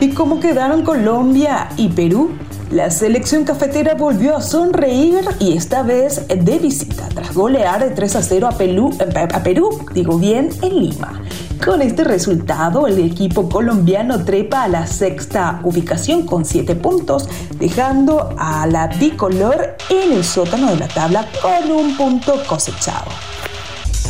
¿Y 0.00 0.10
cómo 0.10 0.38
quedaron 0.38 0.82
Colombia 0.82 1.70
y 1.76 1.88
Perú? 1.88 2.30
La 2.70 2.88
selección 2.88 3.42
cafetera 3.44 3.94
volvió 3.94 4.36
a 4.36 4.42
sonreír 4.42 5.24
y 5.40 5.56
esta 5.56 5.82
vez 5.82 6.28
de 6.28 6.58
visita 6.58 7.08
tras 7.08 7.34
golear 7.34 7.80
de 7.80 7.90
3 7.90 8.16
a 8.16 8.22
0 8.22 8.46
a 8.46 8.56
Perú, 8.56 8.96
a 9.32 9.42
Perú 9.42 9.70
digo 9.92 10.18
bien, 10.18 10.50
en 10.62 10.78
Lima. 10.78 11.20
Con 11.64 11.82
este 11.82 12.04
resultado, 12.04 12.86
el 12.86 13.00
equipo 13.00 13.48
colombiano 13.48 14.24
trepa 14.24 14.62
a 14.62 14.68
la 14.68 14.86
sexta 14.86 15.60
ubicación 15.64 16.24
con 16.24 16.44
7 16.44 16.76
puntos, 16.76 17.28
dejando 17.58 18.36
a 18.38 18.68
la 18.68 18.86
bicolor 18.86 19.76
en 19.90 20.12
el 20.12 20.22
sótano 20.22 20.70
de 20.70 20.76
la 20.76 20.88
tabla 20.88 21.26
con 21.42 21.72
un 21.72 21.96
punto 21.96 22.34
cosechado. 22.46 23.10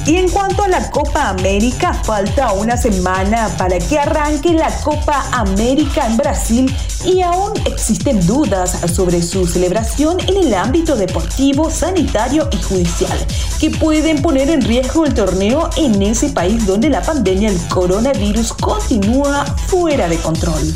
Y 0.07 0.17
en 0.17 0.29
cuanto 0.31 0.63
a 0.63 0.69
la 0.69 0.91
Copa 0.91 1.29
América, 1.29 1.93
falta 1.93 2.53
una 2.53 2.77
semana 2.77 3.49
para 3.59 3.79
que 3.79 3.99
arranque 3.99 4.53
la 4.53 4.71
Copa 4.81 5.25
América 5.33 6.07
en 6.07 6.17
Brasil 6.17 6.77
y 7.05 7.21
aún 7.21 7.53
existen 7.67 8.27
dudas 8.27 8.79
sobre 8.93 9.23
su 9.23 9.47
celebración 9.47 10.19
en 10.21 10.37
el 10.37 10.55
ámbito 10.55 10.97
deportivo, 10.97 11.71
sanitario 11.71 12.49
y 12.51 12.63
judicial, 12.63 13.19
que 13.61 13.71
pueden 13.71 14.23
poner 14.23 14.51
en 14.51 14.63
riesgo 14.63 15.05
el 15.05 15.15
torneo 15.15 15.69
en 15.77 16.03
ese 16.03 16.31
país 16.31 16.67
donde 16.67 16.89
la 16.89 17.03
pandemia 17.03 17.51
del 17.51 17.69
coronavirus 17.69 18.53
continúa 18.55 19.45
fuera 19.69 20.09
de 20.09 20.17
control. 20.19 20.75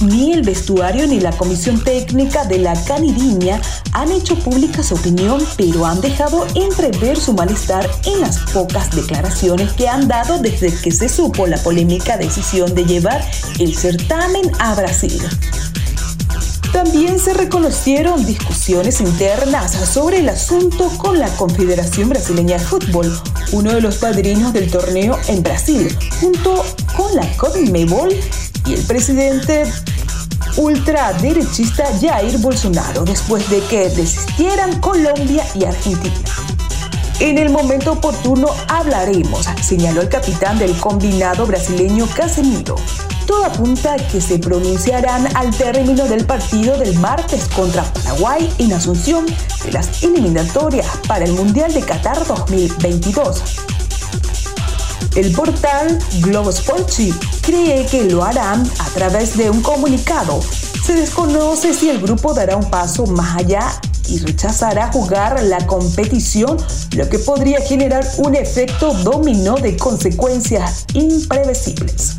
Ni 0.00 0.32
el 0.32 0.42
vestuario 0.42 1.06
ni 1.06 1.20
la 1.20 1.30
comisión 1.32 1.84
técnica 1.84 2.44
de 2.46 2.58
la 2.58 2.72
Caniriña 2.84 3.60
han 3.92 4.10
hecho 4.10 4.34
pública 4.34 4.82
su 4.82 4.94
opinión, 4.94 5.44
pero 5.58 5.84
han 5.84 6.00
dejado 6.00 6.46
entrever 6.54 7.18
su 7.18 7.34
malestar 7.34 7.88
en 8.06 8.22
las 8.22 8.38
pocas 8.52 8.90
declaraciones 8.96 9.74
que 9.74 9.88
han 9.88 10.08
dado 10.08 10.38
desde 10.38 10.72
que 10.72 10.90
se 10.90 11.08
supo 11.10 11.46
la 11.46 11.58
polémica 11.58 12.16
decisión 12.16 12.74
de 12.74 12.86
llevar 12.86 13.22
el 13.58 13.76
certamen 13.76 14.50
a 14.58 14.74
Brasil. 14.74 15.20
También 16.72 17.18
se 17.18 17.34
reconocieron 17.34 18.24
discusiones 18.24 19.02
internas 19.02 19.72
sobre 19.72 20.20
el 20.20 20.30
asunto 20.30 20.88
con 20.96 21.18
la 21.18 21.28
Confederación 21.36 22.08
Brasileña 22.08 22.56
de 22.56 22.64
Fútbol, 22.64 23.20
uno 23.52 23.72
de 23.74 23.82
los 23.82 23.96
padrinos 23.96 24.54
del 24.54 24.70
torneo 24.70 25.18
en 25.28 25.42
Brasil, 25.42 25.94
junto 26.20 26.64
con 26.96 27.14
la 27.16 27.36
CONMEBOL 27.36 28.14
el 28.74 28.84
presidente 28.84 29.64
ultraderechista 30.56 31.84
Jair 32.00 32.38
Bolsonaro 32.38 33.04
después 33.04 33.48
de 33.50 33.60
que 33.62 33.88
desistieran 33.88 34.80
Colombia 34.80 35.44
y 35.54 35.64
Argentina. 35.64 36.14
En 37.20 37.38
el 37.38 37.50
momento 37.50 37.92
oportuno 37.92 38.48
hablaremos, 38.68 39.46
señaló 39.62 40.00
el 40.00 40.08
capitán 40.08 40.58
del 40.58 40.76
combinado 40.78 41.46
brasileño 41.46 42.06
Casemiro. 42.14 42.76
Todo 43.26 43.44
apunta 43.44 43.96
que 43.96 44.20
se 44.20 44.38
pronunciarán 44.38 45.28
al 45.36 45.50
término 45.56 46.06
del 46.06 46.24
partido 46.24 46.78
del 46.78 46.98
martes 46.98 47.46
contra 47.48 47.84
Paraguay 47.84 48.52
en 48.58 48.72
Asunción 48.72 49.26
de 49.64 49.72
las 49.72 50.02
eliminatorias 50.02 50.86
para 51.06 51.24
el 51.24 51.32
Mundial 51.32 51.72
de 51.72 51.82
Qatar 51.82 52.26
2022. 52.26 53.69
El 55.16 55.32
portal 55.32 55.98
Globo 56.20 56.52
Sporchi 56.52 57.12
cree 57.42 57.84
que 57.86 58.04
lo 58.04 58.22
harán 58.22 58.62
a 58.78 58.88
través 58.90 59.36
de 59.36 59.50
un 59.50 59.60
comunicado. 59.60 60.40
Se 60.84 60.94
desconoce 60.94 61.74
si 61.74 61.90
el 61.90 62.00
grupo 62.00 62.32
dará 62.32 62.56
un 62.56 62.70
paso 62.70 63.06
más 63.06 63.36
allá 63.36 63.80
y 64.08 64.18
rechazará 64.18 64.92
jugar 64.92 65.42
la 65.42 65.66
competición, 65.66 66.56
lo 66.92 67.08
que 67.08 67.18
podría 67.18 67.60
generar 67.60 68.06
un 68.18 68.36
efecto 68.36 68.94
dominó 68.94 69.56
de 69.56 69.76
consecuencias 69.76 70.86
imprevisibles. 70.94 72.16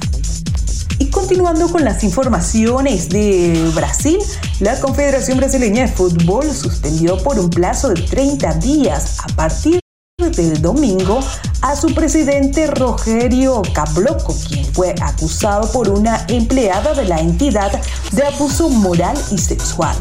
Y 1.00 1.10
continuando 1.10 1.70
con 1.72 1.84
las 1.84 2.04
informaciones 2.04 3.10
de 3.10 3.72
Brasil, 3.74 4.20
la 4.60 4.80
Confederación 4.80 5.38
Brasileña 5.38 5.88
de 5.88 5.92
Fútbol 5.92 6.52
suspendió 6.54 7.18
por 7.24 7.40
un 7.40 7.50
plazo 7.50 7.90
de 7.90 8.02
30 8.02 8.54
días 8.56 9.18
a 9.24 9.28
partir 9.36 9.81
del 10.30 10.62
domingo 10.62 11.20
a 11.62 11.76
su 11.76 11.94
presidente 11.94 12.68
Rogerio 12.68 13.62
Cabloco, 13.74 14.36
quien 14.48 14.66
fue 14.66 14.94
acusado 15.02 15.72
por 15.72 15.90
una 15.90 16.26
empleada 16.28 16.94
de 16.94 17.06
la 17.06 17.20
entidad 17.20 17.72
de 18.12 18.24
abuso 18.24 18.70
moral 18.70 19.18
y 19.32 19.38
sexual. 19.38 19.96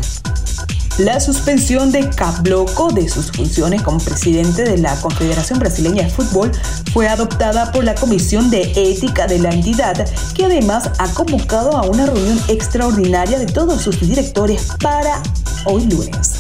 La 0.99 1.19
suspensión 1.19 1.93
de 1.93 2.11
Cabloco 2.11 2.93
de 2.93 3.09
sus 3.09 3.33
funciones 3.33 3.81
como 3.81 3.99
presidente 3.99 4.65
de 4.65 4.77
la 4.77 4.95
Confederación 4.97 5.59
Brasileña 5.59 6.03
de 6.03 6.11
Fútbol 6.11 6.53
fue 6.93 7.09
adoptada 7.09 7.73
por 7.73 7.85
la 7.85 7.95
Comisión 7.95 8.51
de 8.51 8.73
Ética 8.77 9.27
de 9.27 9.39
la 9.39 9.51
entidad, 9.51 10.07
que 10.35 10.45
además 10.45 10.91
ha 10.99 11.09
convocado 11.15 11.77
a 11.77 11.83
una 11.83 12.05
reunión 12.05 12.39
extraordinaria 12.49 13.39
de 13.39 13.47
todos 13.47 13.81
sus 13.81 13.99
directores 14.01 14.69
para 14.83 15.23
hoy 15.65 15.87
lunes. 15.87 16.40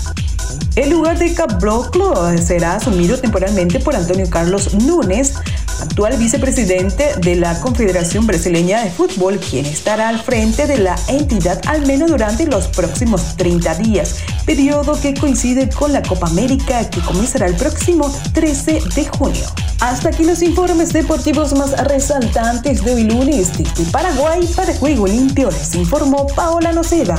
El 0.80 0.88
lugar 0.88 1.18
de 1.18 1.34
Caboclo 1.34 2.14
será 2.38 2.76
asumido 2.76 3.18
temporalmente 3.18 3.80
por 3.80 3.94
Antonio 3.94 4.30
Carlos 4.30 4.72
Núñez, 4.72 5.34
actual 5.78 6.16
vicepresidente 6.16 7.16
de 7.18 7.36
la 7.36 7.60
Confederación 7.60 8.26
Brasileña 8.26 8.82
de 8.82 8.90
Fútbol, 8.90 9.38
quien 9.38 9.66
estará 9.66 10.08
al 10.08 10.22
frente 10.22 10.66
de 10.66 10.78
la 10.78 10.96
entidad 11.08 11.60
al 11.66 11.86
menos 11.86 12.10
durante 12.10 12.46
los 12.46 12.68
próximos 12.68 13.36
30 13.36 13.74
días, 13.74 14.20
periodo 14.46 14.98
que 14.98 15.12
coincide 15.12 15.68
con 15.68 15.92
la 15.92 16.00
Copa 16.00 16.28
América 16.28 16.88
que 16.88 17.02
comenzará 17.02 17.44
el 17.44 17.56
próximo 17.56 18.10
13 18.32 18.80
de 18.94 19.04
junio. 19.04 19.44
Hasta 19.80 20.08
aquí 20.08 20.24
los 20.24 20.40
informes 20.40 20.94
deportivos 20.94 21.52
más 21.52 21.72
resaltantes 21.88 22.82
de 22.82 22.94
hoy 22.94 23.04
lunes 23.04 23.52
desde 23.58 23.84
Paraguay 23.92 24.48
para 24.56 24.74
Juego 24.74 25.06
Limpio 25.06 25.50
les 25.50 25.74
informó 25.74 26.26
Paola 26.28 26.72
Noceda. 26.72 27.18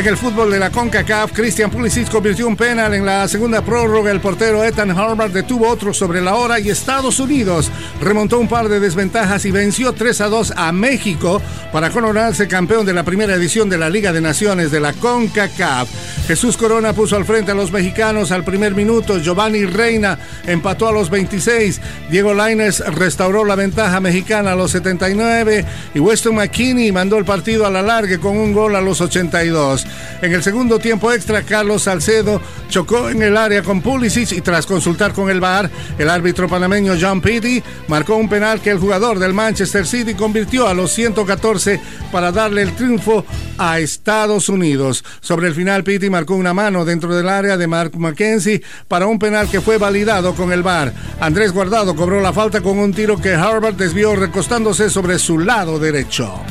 En 0.00 0.06
el 0.06 0.16
fútbol 0.16 0.50
de 0.50 0.58
la 0.58 0.70
CONCACAF, 0.70 1.32
Christian 1.32 1.70
Pulisic 1.70 2.10
convirtió 2.10 2.48
un 2.48 2.56
penal 2.56 2.94
en 2.94 3.04
la 3.04 3.28
segunda 3.28 3.60
prórroga. 3.60 4.10
El 4.10 4.22
portero 4.22 4.64
Ethan 4.64 4.92
Harvard 4.92 5.30
detuvo 5.30 5.68
otro 5.68 5.92
sobre 5.92 6.22
la 6.22 6.36
hora 6.36 6.58
y 6.58 6.70
Estados 6.70 7.20
Unidos 7.20 7.70
remontó 8.00 8.38
un 8.38 8.48
par 8.48 8.70
de 8.70 8.80
desventajas 8.80 9.44
y 9.44 9.50
venció 9.50 9.92
3 9.92 10.22
a 10.22 10.28
2 10.28 10.54
a 10.56 10.72
México 10.72 11.42
para 11.70 11.90
coronarse 11.90 12.48
campeón 12.48 12.86
de 12.86 12.94
la 12.94 13.02
primera 13.02 13.34
edición 13.34 13.68
de 13.68 13.76
la 13.76 13.90
Liga 13.90 14.10
de 14.10 14.22
Naciones 14.22 14.70
de 14.70 14.80
la 14.80 14.94
CONCACAF. 14.94 15.90
Jesús 16.26 16.56
Corona 16.56 16.94
puso 16.94 17.16
al 17.16 17.26
frente 17.26 17.50
a 17.50 17.54
los 17.54 17.70
mexicanos 17.70 18.32
al 18.32 18.42
primer 18.42 18.74
minuto. 18.74 19.18
Giovanni 19.18 19.66
Reina 19.66 20.18
empató 20.46 20.88
a 20.88 20.92
los 20.92 21.10
26. 21.10 21.78
Diego 22.10 22.32
Laines 22.32 22.80
restauró 22.94 23.44
la 23.44 23.54
ventaja 23.54 24.00
mexicana 24.00 24.52
a 24.52 24.56
los 24.56 24.70
79 24.70 25.66
y 25.94 25.98
Weston 25.98 26.36
McKinney 26.36 26.90
mandó 26.90 27.18
el 27.18 27.26
partido 27.26 27.66
a 27.66 27.70
la 27.70 27.82
larga 27.82 28.16
con 28.16 28.38
un 28.38 28.54
gol 28.54 28.76
a 28.76 28.80
los 28.80 29.02
82. 29.02 29.86
En 30.22 30.32
el 30.34 30.42
segundo 30.42 30.78
tiempo 30.78 31.10
extra, 31.12 31.42
Carlos 31.42 31.84
Salcedo 31.84 32.42
chocó 32.68 33.08
en 33.08 33.22
el 33.22 33.36
área 33.36 33.62
con 33.62 33.80
Pulisic 33.80 34.32
y 34.32 34.40
tras 34.42 34.66
consultar 34.66 35.12
con 35.12 35.30
el 35.30 35.40
VAR, 35.40 35.70
el 35.98 36.10
árbitro 36.10 36.48
panameño 36.48 36.94
John 37.00 37.22
Pitti 37.22 37.62
marcó 37.88 38.16
un 38.16 38.28
penal 38.28 38.60
que 38.60 38.70
el 38.70 38.78
jugador 38.78 39.18
del 39.18 39.32
Manchester 39.32 39.86
City 39.86 40.14
convirtió 40.14 40.68
a 40.68 40.74
los 40.74 40.92
114 40.92 41.80
para 42.12 42.32
darle 42.32 42.62
el 42.62 42.74
triunfo 42.74 43.24
a 43.56 43.78
Estados 43.78 44.48
Unidos. 44.48 45.04
Sobre 45.20 45.48
el 45.48 45.54
final, 45.54 45.84
Pitti 45.84 46.10
marcó 46.10 46.34
una 46.34 46.52
mano 46.52 46.84
dentro 46.84 47.14
del 47.14 47.28
área 47.28 47.56
de 47.56 47.66
Mark 47.66 47.92
McKenzie 47.96 48.62
para 48.88 49.06
un 49.06 49.18
penal 49.18 49.48
que 49.48 49.60
fue 49.60 49.78
validado 49.78 50.34
con 50.34 50.52
el 50.52 50.62
VAR. 50.62 50.92
Andrés 51.20 51.52
Guardado 51.52 51.96
cobró 51.96 52.20
la 52.20 52.32
falta 52.32 52.60
con 52.60 52.78
un 52.78 52.92
tiro 52.92 53.18
que 53.18 53.32
Harvard 53.32 53.74
desvió 53.74 54.14
recostándose 54.16 54.90
sobre 54.90 55.18
su 55.18 55.38
lado 55.38 55.78
derecho. 55.78 56.42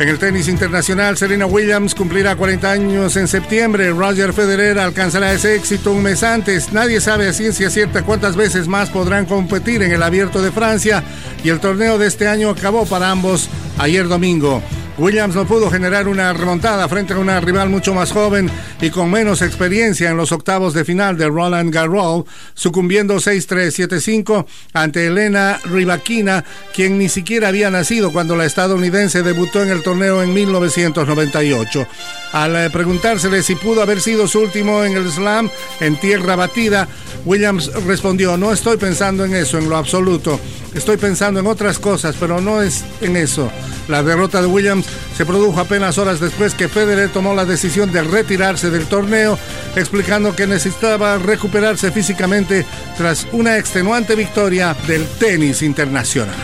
En 0.00 0.08
el 0.08 0.18
tenis 0.18 0.48
internacional, 0.48 1.16
Serena 1.16 1.46
Williams 1.46 1.94
cumplirá 1.94 2.34
40 2.34 2.68
años 2.68 3.16
en 3.16 3.28
septiembre. 3.28 3.90
Roger 3.92 4.32
Federer 4.32 4.80
alcanzará 4.80 5.32
ese 5.32 5.54
éxito 5.54 5.92
un 5.92 6.02
mes 6.02 6.24
antes. 6.24 6.72
Nadie 6.72 7.00
sabe 7.00 7.28
a 7.28 7.32
ciencia 7.32 7.70
cierta 7.70 8.02
cuántas 8.02 8.34
veces 8.34 8.66
más 8.66 8.90
podrán 8.90 9.24
competir 9.24 9.82
en 9.82 9.92
el 9.92 10.02
Abierto 10.02 10.42
de 10.42 10.50
Francia. 10.50 11.04
Y 11.44 11.48
el 11.48 11.60
torneo 11.60 11.96
de 11.96 12.08
este 12.08 12.26
año 12.26 12.50
acabó 12.50 12.86
para 12.86 13.10
ambos 13.10 13.48
ayer 13.78 14.08
domingo. 14.08 14.60
Williams 14.96 15.34
no 15.34 15.44
pudo 15.44 15.70
generar 15.70 16.06
una 16.06 16.32
remontada 16.32 16.88
frente 16.88 17.14
a 17.14 17.18
una 17.18 17.40
rival 17.40 17.68
mucho 17.68 17.94
más 17.94 18.12
joven 18.12 18.48
y 18.80 18.90
con 18.90 19.10
menos 19.10 19.42
experiencia 19.42 20.10
en 20.10 20.16
los 20.16 20.30
octavos 20.30 20.72
de 20.72 20.84
final 20.84 21.18
de 21.18 21.26
Roland 21.26 21.74
Garros, 21.74 22.24
sucumbiendo 22.54 23.16
6-3-7-5 23.16 24.46
ante 24.72 25.06
Elena 25.06 25.58
Rybakina, 25.64 26.44
quien 26.72 26.96
ni 26.96 27.08
siquiera 27.08 27.48
había 27.48 27.70
nacido 27.70 28.12
cuando 28.12 28.36
la 28.36 28.44
estadounidense 28.44 29.24
debutó 29.24 29.62
en 29.62 29.70
el 29.70 29.82
torneo 29.82 30.22
en 30.22 30.32
1998. 30.32 31.86
Al 32.34 32.56
eh, 32.56 32.68
preguntársele 32.68 33.44
si 33.44 33.54
pudo 33.54 33.80
haber 33.80 34.00
sido 34.00 34.26
su 34.26 34.40
último 34.40 34.82
en 34.82 34.96
el 34.96 35.08
slam 35.08 35.48
en 35.78 35.94
tierra 36.00 36.34
batida, 36.34 36.88
Williams 37.24 37.72
respondió, 37.86 38.36
no 38.36 38.52
estoy 38.52 38.76
pensando 38.76 39.24
en 39.24 39.36
eso 39.36 39.56
en 39.56 39.68
lo 39.68 39.76
absoluto, 39.76 40.40
estoy 40.74 40.96
pensando 40.96 41.38
en 41.38 41.46
otras 41.46 41.78
cosas, 41.78 42.16
pero 42.18 42.40
no 42.40 42.60
es 42.60 42.84
en 43.00 43.16
eso. 43.16 43.52
La 43.86 44.02
derrota 44.02 44.42
de 44.42 44.48
Williams 44.48 44.84
se 45.16 45.24
produjo 45.24 45.60
apenas 45.60 45.96
horas 45.96 46.18
después 46.18 46.54
que 46.54 46.68
Federer 46.68 47.10
tomó 47.10 47.34
la 47.34 47.44
decisión 47.44 47.92
de 47.92 48.02
retirarse 48.02 48.68
del 48.68 48.86
torneo, 48.86 49.38
explicando 49.76 50.34
que 50.34 50.48
necesitaba 50.48 51.18
recuperarse 51.18 51.92
físicamente 51.92 52.66
tras 52.98 53.28
una 53.30 53.58
extenuante 53.58 54.16
victoria 54.16 54.76
del 54.88 55.06
tenis 55.20 55.62
internacional. 55.62 56.34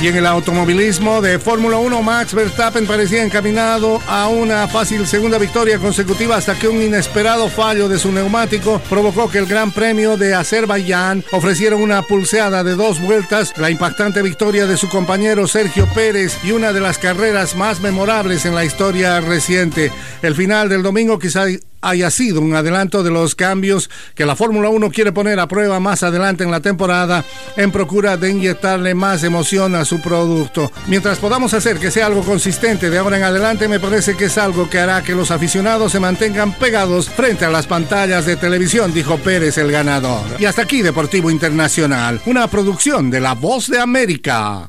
Y 0.00 0.08
en 0.08 0.16
el 0.16 0.24
automovilismo 0.24 1.20
de 1.20 1.38
Fórmula 1.38 1.76
1, 1.76 2.02
Max 2.02 2.32
Verstappen 2.32 2.86
parecía 2.86 3.22
encaminado 3.22 4.00
a 4.08 4.28
una 4.28 4.66
fácil 4.66 5.06
segunda 5.06 5.36
victoria 5.36 5.78
consecutiva 5.78 6.36
hasta 6.36 6.58
que 6.58 6.68
un 6.68 6.80
inesperado 6.80 7.50
fallo 7.50 7.86
de 7.86 7.98
su 7.98 8.10
neumático 8.10 8.80
provocó 8.88 9.30
que 9.30 9.36
el 9.36 9.44
Gran 9.44 9.72
Premio 9.72 10.16
de 10.16 10.32
Azerbaiyán 10.32 11.22
ofreciera 11.32 11.76
una 11.76 12.00
pulseada 12.00 12.64
de 12.64 12.76
dos 12.76 12.98
vueltas, 12.98 13.52
la 13.58 13.68
impactante 13.68 14.22
victoria 14.22 14.66
de 14.66 14.78
su 14.78 14.88
compañero 14.88 15.46
Sergio 15.46 15.86
Pérez 15.94 16.38
y 16.42 16.52
una 16.52 16.72
de 16.72 16.80
las 16.80 16.96
carreras 16.96 17.54
más 17.54 17.80
memorables 17.80 18.46
en 18.46 18.54
la 18.54 18.64
historia 18.64 19.20
reciente. 19.20 19.92
El 20.22 20.34
final 20.34 20.70
del 20.70 20.82
domingo 20.82 21.18
quizá 21.18 21.44
haya 21.80 22.10
sido 22.10 22.40
un 22.40 22.54
adelanto 22.54 23.02
de 23.02 23.10
los 23.10 23.34
cambios 23.34 23.90
que 24.14 24.26
la 24.26 24.36
Fórmula 24.36 24.68
1 24.68 24.90
quiere 24.90 25.12
poner 25.12 25.40
a 25.40 25.48
prueba 25.48 25.80
más 25.80 26.02
adelante 26.02 26.44
en 26.44 26.50
la 26.50 26.60
temporada 26.60 27.24
en 27.56 27.72
procura 27.72 28.16
de 28.16 28.30
inyectarle 28.30 28.94
más 28.94 29.24
emoción 29.24 29.74
a 29.74 29.84
su 29.84 30.00
producto. 30.00 30.72
Mientras 30.86 31.18
podamos 31.18 31.54
hacer 31.54 31.78
que 31.78 31.90
sea 31.90 32.06
algo 32.06 32.22
consistente 32.22 32.90
de 32.90 32.98
ahora 32.98 33.16
en 33.16 33.24
adelante, 33.24 33.68
me 33.68 33.80
parece 33.80 34.16
que 34.16 34.26
es 34.26 34.38
algo 34.38 34.68
que 34.68 34.78
hará 34.78 35.02
que 35.02 35.14
los 35.14 35.30
aficionados 35.30 35.92
se 35.92 36.00
mantengan 36.00 36.52
pegados 36.52 37.08
frente 37.08 37.44
a 37.44 37.50
las 37.50 37.66
pantallas 37.66 38.26
de 38.26 38.36
televisión, 38.36 38.92
dijo 38.92 39.18
Pérez 39.18 39.58
el 39.58 39.70
ganador. 39.70 40.24
Y 40.38 40.44
hasta 40.44 40.62
aquí 40.62 40.82
Deportivo 40.82 41.30
Internacional, 41.30 42.20
una 42.26 42.48
producción 42.48 43.10
de 43.10 43.20
La 43.20 43.34
Voz 43.34 43.68
de 43.68 43.80
América. 43.80 44.68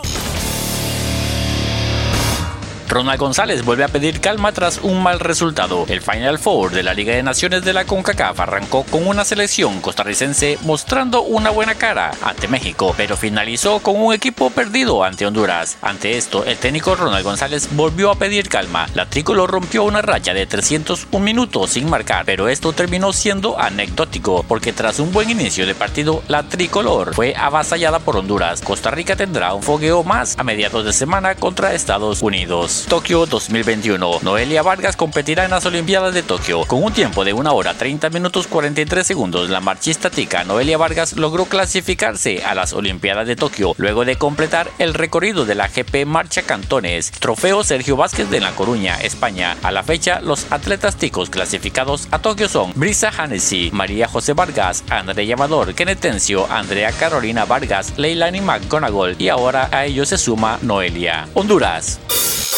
Ronald 2.91 3.21
González 3.21 3.63
vuelve 3.63 3.85
a 3.85 3.87
pedir 3.87 4.19
calma 4.19 4.51
tras 4.51 4.79
un 4.83 5.01
mal 5.01 5.21
resultado. 5.21 5.85
El 5.87 6.01
Final 6.01 6.37
Four 6.37 6.71
de 6.71 6.83
la 6.83 6.93
Liga 6.93 7.15
de 7.15 7.23
Naciones 7.23 7.63
de 7.63 7.71
la 7.71 7.85
CONCACAF 7.85 8.41
arrancó 8.41 8.83
con 8.83 9.07
una 9.07 9.23
selección 9.23 9.79
costarricense 9.79 10.59
mostrando 10.63 11.21
una 11.21 11.51
buena 11.51 11.75
cara 11.75 12.11
ante 12.21 12.49
México, 12.49 12.93
pero 12.97 13.15
finalizó 13.15 13.79
con 13.79 13.95
un 13.95 14.13
equipo 14.13 14.49
perdido 14.49 15.05
ante 15.05 15.25
Honduras. 15.25 15.77
Ante 15.81 16.17
esto, 16.17 16.43
el 16.43 16.57
técnico 16.57 16.95
Ronald 16.95 17.23
González 17.23 17.69
volvió 17.71 18.11
a 18.11 18.15
pedir 18.15 18.49
calma. 18.49 18.87
La 18.93 19.05
tricolor 19.05 19.49
rompió 19.49 19.85
una 19.85 20.01
racha 20.01 20.33
de 20.33 20.45
301 20.45 21.23
minutos 21.23 21.69
sin 21.69 21.89
marcar, 21.89 22.25
pero 22.25 22.49
esto 22.49 22.73
terminó 22.73 23.13
siendo 23.13 23.57
anecdótico, 23.57 24.43
porque 24.45 24.73
tras 24.73 24.99
un 24.99 25.13
buen 25.13 25.29
inicio 25.29 25.65
de 25.65 25.75
partido, 25.75 26.23
la 26.27 26.43
tricolor 26.43 27.15
fue 27.15 27.35
avasallada 27.37 27.99
por 27.99 28.17
Honduras. 28.17 28.59
Costa 28.59 28.91
Rica 28.91 29.15
tendrá 29.15 29.53
un 29.53 29.63
fogueo 29.63 30.03
más 30.03 30.37
a 30.37 30.43
mediados 30.43 30.83
de 30.83 30.91
semana 30.91 31.35
contra 31.35 31.73
Estados 31.73 32.21
Unidos. 32.21 32.80
Tokio 32.85 33.25
2021. 33.25 34.19
Noelia 34.21 34.61
Vargas 34.61 34.95
competirá 34.95 35.45
en 35.45 35.51
las 35.51 35.65
Olimpiadas 35.65 36.13
de 36.13 36.23
Tokio. 36.23 36.65
Con 36.65 36.83
un 36.83 36.93
tiempo 36.93 37.23
de 37.23 37.33
1 37.33 37.53
hora 37.53 37.73
30 37.73 38.09
minutos 38.09 38.47
43 38.47 39.05
segundos, 39.05 39.49
la 39.49 39.59
marchista 39.59 40.09
tica 40.09 40.43
Noelia 40.43 40.77
Vargas 40.77 41.13
logró 41.13 41.45
clasificarse 41.45 42.43
a 42.43 42.55
las 42.55 42.73
Olimpiadas 42.73 43.27
de 43.27 43.35
Tokio 43.35 43.73
luego 43.77 44.05
de 44.05 44.17
completar 44.17 44.69
el 44.79 44.93
recorrido 44.93 45.45
de 45.45 45.55
la 45.55 45.67
GP 45.67 46.05
Marcha 46.05 46.43
Cantones. 46.43 47.11
Trofeo 47.11 47.63
Sergio 47.63 47.95
Vázquez 47.95 48.29
de 48.29 48.39
La 48.39 48.51
Coruña, 48.51 48.99
España. 49.01 49.57
A 49.63 49.71
la 49.71 49.83
fecha, 49.83 50.21
los 50.21 50.51
atletas 50.51 50.95
ticos 50.95 51.29
clasificados 51.29 52.07
a 52.11 52.19
Tokio 52.19 52.49
son 52.49 52.73
Brisa 52.75 53.11
Hannessy, 53.11 53.71
María 53.73 54.07
José 54.07 54.33
Vargas, 54.33 54.83
Andrea 54.89 55.25
Llamador, 55.25 55.73
Kenetencio, 55.73 56.51
Andrea 56.51 56.91
Carolina 56.91 57.45
Vargas, 57.45 57.93
Leilani 57.97 58.41
McGonagall 58.41 59.15
y 59.19 59.29
ahora 59.29 59.69
a 59.71 59.85
ellos 59.85 60.09
se 60.09 60.17
suma 60.17 60.59
Noelia. 60.61 61.27
Honduras. 61.33 61.99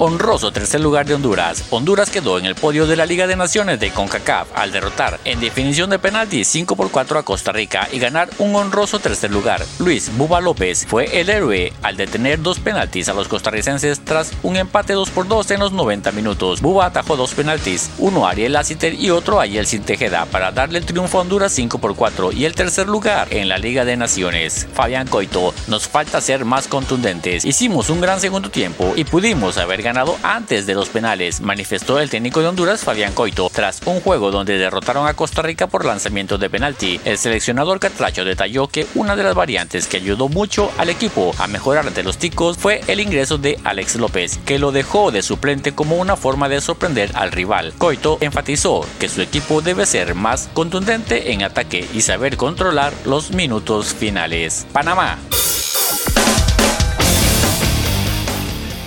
Honroso 0.00 0.50
tercer 0.50 0.80
lugar 0.80 1.04
de 1.04 1.14
Honduras. 1.14 1.64
Honduras 1.68 2.08
quedó 2.08 2.38
en 2.38 2.46
el 2.46 2.54
podio 2.54 2.86
de 2.86 2.96
la 2.96 3.04
Liga 3.04 3.26
de 3.26 3.36
Naciones 3.36 3.78
de 3.80 3.90
CONCACAF 3.90 4.48
al 4.54 4.72
derrotar 4.72 5.20
en 5.26 5.40
definición 5.40 5.90
de 5.90 5.98
penalti 5.98 6.42
5 6.44 6.74
por 6.74 6.90
4 6.90 7.18
a 7.18 7.22
Costa 7.22 7.52
Rica 7.52 7.86
y 7.92 7.98
ganar 7.98 8.30
un 8.38 8.56
honroso 8.56 8.98
tercer 8.98 9.30
lugar. 9.30 9.62
Luis 9.78 10.10
Buba 10.16 10.40
López 10.40 10.86
fue 10.86 11.20
el 11.20 11.28
héroe 11.28 11.74
al 11.82 11.98
detener 11.98 12.40
dos 12.40 12.60
penaltis 12.60 13.10
a 13.10 13.14
los 13.14 13.28
costarricenses 13.28 14.00
tras 14.00 14.32
un 14.42 14.56
empate 14.56 14.94
2 14.94 15.10
por 15.10 15.28
2 15.28 15.50
en 15.50 15.60
los 15.60 15.72
90 15.72 16.12
minutos. 16.12 16.62
Buba 16.62 16.86
atajó 16.86 17.16
dos 17.16 17.34
penaltis, 17.34 17.90
uno 17.98 18.26
a 18.26 18.30
Ariel 18.30 18.54
Lassiter 18.54 18.94
y 18.94 19.10
otro 19.10 19.38
a 19.38 19.44
Yeltsin 19.44 19.82
Tejeda 19.82 20.24
para 20.24 20.50
darle 20.50 20.78
el 20.78 20.86
triunfo 20.86 21.18
a 21.18 21.20
Honduras 21.20 21.52
5 21.52 21.78
por 21.78 21.94
4 21.94 22.32
y 22.32 22.46
el 22.46 22.54
tercer 22.54 22.88
lugar 22.88 23.28
en 23.32 23.50
la 23.50 23.58
Liga 23.58 23.84
de 23.84 23.98
Naciones. 23.98 24.66
Fabián 24.72 25.06
Coito, 25.08 25.52
nos 25.66 25.86
falta 25.86 26.22
ser 26.22 26.46
más 26.46 26.68
contundentes. 26.68 27.44
Hicimos 27.44 27.90
un 27.90 28.00
gran 28.00 28.18
segundo 28.18 28.48
tiempo 28.48 28.94
y 28.96 29.04
pudimos 29.04 29.58
haber 29.58 29.82
ganado 29.82 29.89
ganado 29.90 30.16
antes 30.22 30.66
de 30.66 30.74
los 30.74 30.88
penales, 30.88 31.40
manifestó 31.40 31.98
el 31.98 32.08
técnico 32.08 32.40
de 32.40 32.46
Honduras 32.46 32.84
Fabián 32.84 33.12
Coito, 33.12 33.50
tras 33.52 33.80
un 33.86 34.00
juego 34.00 34.30
donde 34.30 34.56
derrotaron 34.56 35.08
a 35.08 35.14
Costa 35.14 35.42
Rica 35.42 35.66
por 35.66 35.84
lanzamiento 35.84 36.38
de 36.38 36.48
penalti. 36.48 37.00
El 37.04 37.18
seleccionador 37.18 37.80
catracho 37.80 38.24
detalló 38.24 38.68
que 38.68 38.86
una 38.94 39.16
de 39.16 39.24
las 39.24 39.34
variantes 39.34 39.88
que 39.88 39.96
ayudó 39.96 40.28
mucho 40.28 40.70
al 40.78 40.90
equipo 40.90 41.34
a 41.38 41.48
mejorar 41.48 41.88
ante 41.88 42.04
los 42.04 42.18
ticos 42.18 42.56
fue 42.56 42.82
el 42.86 43.00
ingreso 43.00 43.36
de 43.36 43.58
Alex 43.64 43.96
López, 43.96 44.38
que 44.46 44.60
lo 44.60 44.70
dejó 44.70 45.10
de 45.10 45.22
suplente 45.22 45.74
como 45.74 45.96
una 45.96 46.14
forma 46.14 46.48
de 46.48 46.60
sorprender 46.60 47.10
al 47.14 47.32
rival. 47.32 47.72
Coito 47.76 48.18
enfatizó 48.20 48.86
que 49.00 49.08
su 49.08 49.22
equipo 49.22 49.60
debe 49.60 49.86
ser 49.86 50.14
más 50.14 50.50
contundente 50.52 51.32
en 51.32 51.42
ataque 51.42 51.84
y 51.92 52.02
saber 52.02 52.36
controlar 52.36 52.92
los 53.04 53.32
minutos 53.32 53.92
finales. 53.92 54.68
Panamá. 54.72 55.18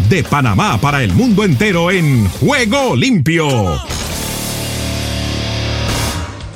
De 0.10 0.24
Panamá 0.24 0.78
para 0.80 1.04
el 1.04 1.14
mundo 1.14 1.44
entero 1.44 1.92
en 1.92 2.28
Juego 2.28 2.96
Limpio. 2.96 3.82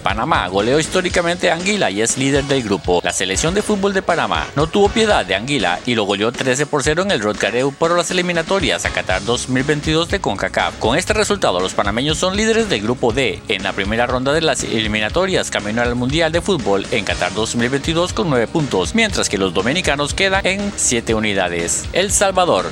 Panamá 0.07 0.47
goleó 0.47 0.79
históricamente 0.79 1.51
a 1.51 1.55
Anguila 1.55 1.91
y 1.91 2.01
es 2.01 2.17
líder 2.17 2.45
del 2.45 2.63
grupo. 2.63 3.01
La 3.03 3.11
selección 3.11 3.53
de 3.53 3.61
fútbol 3.61 3.93
de 3.93 4.01
Panamá 4.01 4.47
no 4.55 4.65
tuvo 4.65 4.87
piedad 4.87 5.25
de 5.25 5.35
Anguila 5.35 5.79
y 5.85 5.95
lo 5.95 6.05
goleó 6.05 6.31
13 6.31 6.65
por 6.65 6.81
0 6.81 7.01
en 7.03 7.11
el 7.11 7.19
Rodcareu 7.19 7.73
por 7.73 7.95
las 7.95 8.09
eliminatorias 8.09 8.85
a 8.85 8.89
Qatar 8.89 9.25
2022 9.25 10.07
de 10.07 10.21
CONCACAF. 10.21 10.77
Con 10.79 10.97
este 10.97 11.11
resultado, 11.11 11.59
los 11.59 11.73
panameños 11.73 12.17
son 12.17 12.37
líderes 12.37 12.69
del 12.69 12.83
grupo 12.83 13.11
D 13.11 13.41
en 13.49 13.63
la 13.63 13.73
primera 13.73 14.07
ronda 14.07 14.31
de 14.31 14.39
las 14.39 14.63
eliminatorias 14.63 15.51
camino 15.51 15.81
al 15.81 15.95
Mundial 15.95 16.31
de 16.31 16.39
Fútbol 16.39 16.87
en 16.91 17.03
Qatar 17.03 17.33
2022 17.33 18.13
con 18.13 18.29
9 18.29 18.47
puntos, 18.47 18.95
mientras 18.95 19.27
que 19.27 19.37
los 19.37 19.53
dominicanos 19.53 20.13
quedan 20.13 20.47
en 20.47 20.71
7 20.73 21.15
unidades. 21.15 21.83
El 21.91 22.13
Salvador. 22.13 22.71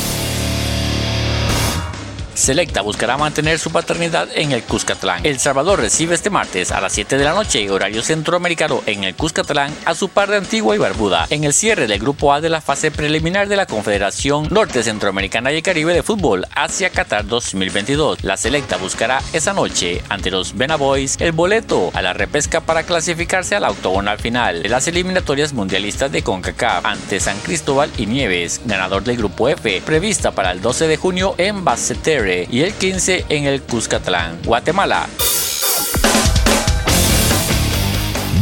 Selecta 2.41 2.81
buscará 2.81 3.17
mantener 3.17 3.59
su 3.59 3.69
paternidad 3.69 4.27
en 4.33 4.51
el 4.51 4.63
Cuscatlán. 4.63 5.23
El 5.23 5.37
Salvador 5.37 5.79
recibe 5.79 6.15
este 6.15 6.31
martes 6.31 6.71
a 6.71 6.81
las 6.81 6.91
7 6.91 7.19
de 7.19 7.23
la 7.23 7.33
noche, 7.33 7.69
horario 7.69 8.01
centroamericano, 8.01 8.81
en 8.87 9.03
el 9.03 9.13
Cuscatlán, 9.13 9.71
a 9.85 9.93
su 9.93 10.09
par 10.09 10.31
de 10.31 10.37
Antigua 10.37 10.75
y 10.75 10.79
Barbuda, 10.79 11.27
en 11.29 11.43
el 11.43 11.53
cierre 11.53 11.85
del 11.85 11.99
Grupo 11.99 12.33
A 12.33 12.41
de 12.41 12.49
la 12.49 12.59
fase 12.59 12.89
preliminar 12.89 13.47
de 13.47 13.57
la 13.57 13.67
Confederación 13.67 14.47
Norte 14.49 14.81
Centroamericana 14.81 15.53
y 15.53 15.61
Caribe 15.61 15.93
de 15.93 16.01
Fútbol 16.01 16.47
hacia 16.55 16.89
Qatar 16.89 17.27
2022. 17.27 18.23
La 18.23 18.37
Selecta 18.37 18.77
buscará 18.77 19.21
esa 19.33 19.53
noche, 19.53 20.01
ante 20.09 20.31
los 20.31 20.57
Benaboys, 20.57 21.17
el 21.19 21.33
boleto 21.33 21.91
a 21.93 22.01
la 22.01 22.13
repesca 22.13 22.61
para 22.61 22.81
clasificarse 22.81 23.55
a 23.55 23.59
la 23.59 23.69
octogonal 23.69 24.17
final 24.17 24.63
de 24.63 24.69
las 24.69 24.87
eliminatorias 24.87 25.53
mundialistas 25.53 26.11
de 26.11 26.23
CONCACAF 26.23 26.87
ante 26.87 27.19
San 27.19 27.37
Cristóbal 27.41 27.91
y 27.99 28.07
Nieves, 28.07 28.61
ganador 28.65 29.03
del 29.03 29.17
Grupo 29.17 29.47
F, 29.47 29.83
prevista 29.85 30.31
para 30.31 30.51
el 30.51 30.59
12 30.59 30.87
de 30.87 30.97
junio 30.97 31.35
en 31.37 31.63
Basseterre 31.63 32.30
y 32.49 32.61
el 32.61 32.73
15 32.73 33.25
en 33.29 33.45
el 33.45 33.61
Cuscatlán, 33.61 34.39
Guatemala. 34.45 35.07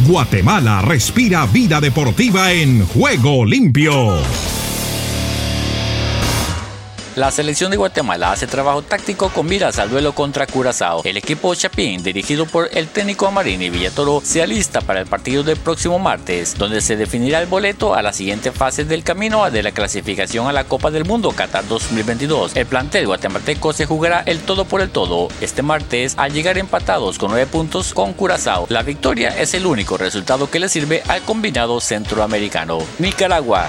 Guatemala 0.06 0.82
respira 0.82 1.46
vida 1.46 1.80
deportiva 1.80 2.52
en 2.52 2.86
juego 2.86 3.44
limpio. 3.44 4.49
La 7.20 7.30
selección 7.30 7.70
de 7.70 7.76
Guatemala 7.76 8.32
hace 8.32 8.46
trabajo 8.46 8.80
táctico 8.80 9.28
con 9.28 9.44
miras 9.44 9.78
al 9.78 9.90
duelo 9.90 10.14
contra 10.14 10.46
Curazao. 10.46 11.02
El 11.04 11.18
equipo 11.18 11.54
Chapín, 11.54 12.02
dirigido 12.02 12.46
por 12.46 12.70
el 12.72 12.88
técnico 12.88 13.26
Amarini 13.26 13.68
Villatoro, 13.68 14.22
se 14.24 14.42
alista 14.42 14.80
para 14.80 15.00
el 15.00 15.06
partido 15.06 15.42
del 15.42 15.58
próximo 15.58 15.98
martes, 15.98 16.56
donde 16.56 16.80
se 16.80 16.96
definirá 16.96 17.42
el 17.42 17.46
boleto 17.46 17.94
a 17.94 18.00
la 18.00 18.14
siguiente 18.14 18.52
fase 18.52 18.86
del 18.86 19.02
camino 19.02 19.50
de 19.50 19.62
la 19.62 19.72
clasificación 19.72 20.46
a 20.46 20.54
la 20.54 20.64
Copa 20.64 20.90
del 20.90 21.04
Mundo 21.04 21.32
Qatar 21.32 21.68
2022. 21.68 22.56
El 22.56 22.64
plantel 22.64 23.06
guatemalteco 23.06 23.74
se 23.74 23.84
jugará 23.84 24.22
el 24.24 24.38
todo 24.38 24.64
por 24.64 24.80
el 24.80 24.88
todo 24.88 25.28
este 25.42 25.60
martes 25.60 26.14
al 26.16 26.32
llegar 26.32 26.56
empatados 26.56 27.18
con 27.18 27.32
9 27.32 27.48
puntos 27.48 27.92
con 27.92 28.14
Curazao. 28.14 28.64
La 28.70 28.82
victoria 28.82 29.38
es 29.38 29.52
el 29.52 29.66
único 29.66 29.98
resultado 29.98 30.50
que 30.50 30.58
le 30.58 30.70
sirve 30.70 31.02
al 31.06 31.20
combinado 31.20 31.82
centroamericano. 31.82 32.78
Nicaragua. 32.98 33.68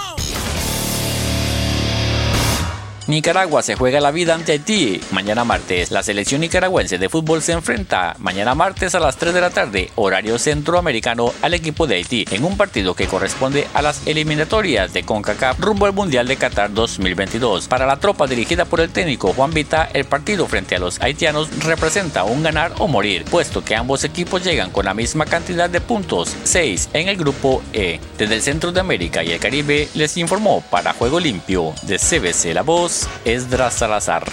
Nicaragua 3.11 3.61
se 3.61 3.75
juega 3.75 3.99
la 3.99 4.11
vida 4.11 4.35
ante 4.35 4.53
Haití. 4.53 5.01
Mañana 5.11 5.43
martes, 5.43 5.91
la 5.91 6.01
selección 6.01 6.39
nicaragüense 6.39 6.97
de 6.97 7.09
fútbol 7.09 7.41
se 7.41 7.51
enfrenta 7.51 8.15
mañana 8.19 8.55
martes 8.55 8.95
a 8.95 9.01
las 9.01 9.17
3 9.17 9.33
de 9.33 9.41
la 9.41 9.49
tarde, 9.49 9.91
horario 9.95 10.39
centroamericano, 10.39 11.33
al 11.41 11.53
equipo 11.53 11.87
de 11.87 11.95
Haití, 11.95 12.23
en 12.31 12.45
un 12.45 12.55
partido 12.55 12.93
que 12.95 13.07
corresponde 13.07 13.67
a 13.73 13.81
las 13.81 14.07
eliminatorias 14.07 14.93
de 14.93 15.03
CONCACAF 15.03 15.59
rumbo 15.59 15.87
al 15.87 15.91
Mundial 15.91 16.25
de 16.25 16.37
Qatar 16.37 16.73
2022. 16.73 17.67
Para 17.67 17.85
la 17.85 17.99
tropa 17.99 18.27
dirigida 18.27 18.63
por 18.63 18.79
el 18.79 18.91
técnico 18.91 19.33
Juan 19.33 19.53
Vita, 19.53 19.89
el 19.93 20.05
partido 20.05 20.47
frente 20.47 20.77
a 20.77 20.79
los 20.79 21.01
haitianos 21.01 21.49
representa 21.65 22.23
un 22.23 22.43
ganar 22.43 22.71
o 22.79 22.87
morir, 22.87 23.25
puesto 23.25 23.61
que 23.61 23.75
ambos 23.75 24.05
equipos 24.05 24.41
llegan 24.41 24.71
con 24.71 24.85
la 24.85 24.93
misma 24.93 25.25
cantidad 25.25 25.69
de 25.69 25.81
puntos, 25.81 26.33
6 26.45 26.91
en 26.93 27.09
el 27.09 27.17
grupo 27.17 27.61
E. 27.73 27.99
Desde 28.17 28.35
el 28.35 28.41
centro 28.41 28.71
de 28.71 28.79
América 28.79 29.21
y 29.21 29.31
el 29.31 29.39
Caribe 29.41 29.89
les 29.95 30.15
informó 30.15 30.63
para 30.71 30.93
Juego 30.93 31.19
Limpio 31.19 31.73
de 31.81 31.97
CBC 31.97 32.53
La 32.53 32.61
Voz 32.61 33.00
Esdras 33.25 33.73
Salazar. 33.73 34.23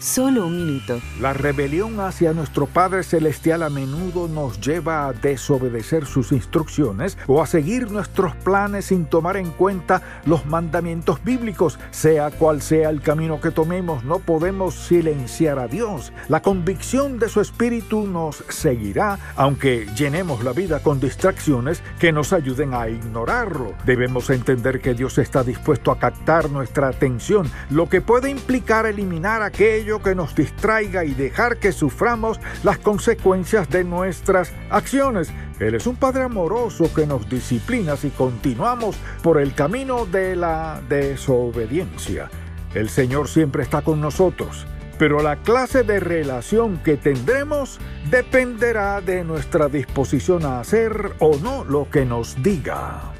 Solo 0.00 0.46
un 0.46 0.56
minuto. 0.56 0.98
La 1.20 1.34
rebelión 1.34 2.00
hacia 2.00 2.32
nuestro 2.32 2.64
Padre 2.64 3.02
Celestial 3.02 3.62
a 3.62 3.68
menudo 3.68 4.28
nos 4.28 4.58
lleva 4.58 5.06
a 5.06 5.12
desobedecer 5.12 6.06
sus 6.06 6.32
instrucciones 6.32 7.18
o 7.26 7.42
a 7.42 7.46
seguir 7.46 7.90
nuestros 7.90 8.34
planes 8.36 8.86
sin 8.86 9.04
tomar 9.04 9.36
en 9.36 9.50
cuenta 9.50 10.00
los 10.24 10.46
mandamientos 10.46 11.22
bíblicos. 11.22 11.78
Sea 11.90 12.30
cual 12.30 12.62
sea 12.62 12.88
el 12.88 13.02
camino 13.02 13.42
que 13.42 13.50
tomemos, 13.50 14.02
no 14.02 14.20
podemos 14.20 14.74
silenciar 14.74 15.58
a 15.58 15.68
Dios. 15.68 16.14
La 16.28 16.40
convicción 16.40 17.18
de 17.18 17.28
su 17.28 17.42
Espíritu 17.42 18.06
nos 18.06 18.42
seguirá, 18.48 19.18
aunque 19.36 19.86
llenemos 19.94 20.42
la 20.42 20.54
vida 20.54 20.80
con 20.82 20.98
distracciones 20.98 21.82
que 21.98 22.10
nos 22.10 22.32
ayuden 22.32 22.72
a 22.72 22.88
ignorarlo. 22.88 23.74
Debemos 23.84 24.30
entender 24.30 24.80
que 24.80 24.94
Dios 24.94 25.18
está 25.18 25.44
dispuesto 25.44 25.90
a 25.90 25.98
captar 25.98 26.48
nuestra 26.48 26.88
atención, 26.88 27.50
lo 27.68 27.86
que 27.90 28.00
puede 28.00 28.30
implicar 28.30 28.86
eliminar 28.86 29.42
aquello 29.42 29.89
que 29.98 30.14
nos 30.14 30.34
distraiga 30.34 31.04
y 31.04 31.12
dejar 31.12 31.58
que 31.58 31.72
suframos 31.72 32.40
las 32.62 32.78
consecuencias 32.78 33.68
de 33.68 33.84
nuestras 33.84 34.52
acciones. 34.70 35.32
Él 35.58 35.74
es 35.74 35.86
un 35.86 35.96
Padre 35.96 36.22
amoroso 36.22 36.92
que 36.94 37.06
nos 37.06 37.28
disciplina 37.28 37.96
si 37.96 38.10
continuamos 38.10 38.96
por 39.22 39.40
el 39.40 39.52
camino 39.54 40.06
de 40.06 40.36
la 40.36 40.80
desobediencia. 40.88 42.30
El 42.74 42.88
Señor 42.88 43.28
siempre 43.28 43.64
está 43.64 43.82
con 43.82 44.00
nosotros, 44.00 44.66
pero 44.98 45.20
la 45.20 45.36
clase 45.36 45.82
de 45.82 45.98
relación 45.98 46.78
que 46.78 46.96
tendremos 46.96 47.80
dependerá 48.10 49.00
de 49.00 49.24
nuestra 49.24 49.68
disposición 49.68 50.46
a 50.46 50.60
hacer 50.60 51.12
o 51.18 51.36
no 51.38 51.64
lo 51.64 51.90
que 51.90 52.04
nos 52.04 52.40
diga. 52.42 53.19